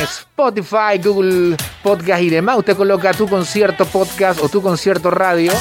Spotify, 0.00 0.98
Google 1.00 1.56
Podcast 1.80 2.22
y 2.22 2.30
demás. 2.30 2.58
Usted 2.58 2.76
coloca 2.76 3.12
tu 3.12 3.28
concierto 3.28 3.86
podcast 3.86 4.40
o 4.42 4.48
tu 4.48 4.60
concierto 4.60 5.12
radio 5.12 5.52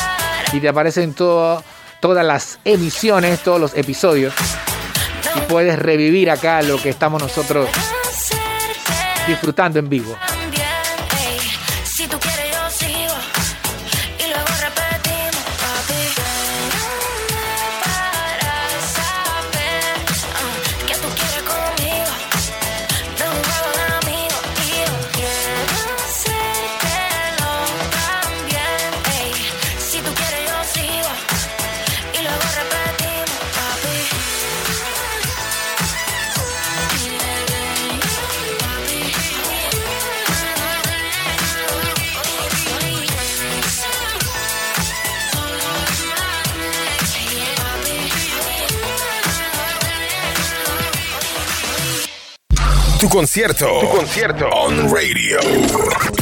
y 0.51 0.59
te 0.59 0.67
aparecen 0.67 1.13
todo, 1.13 1.63
todas 2.01 2.25
las 2.25 2.57
emisiones, 2.65 3.41
todos 3.41 3.61
los 3.61 3.77
episodios. 3.77 4.33
Y 5.35 5.41
puedes 5.41 5.77
revivir 5.77 6.31
acá 6.31 6.63
lo 6.63 6.81
que 6.81 6.89
estamos 6.89 7.21
nosotros 7.21 7.69
disfrutando 9.27 9.77
en 9.77 9.89
vivo. 9.89 10.17
Concierto. 53.13 53.79
Tu 53.79 53.87
concierto. 53.87 54.49
On 54.49 54.89
radio. 54.89 56.12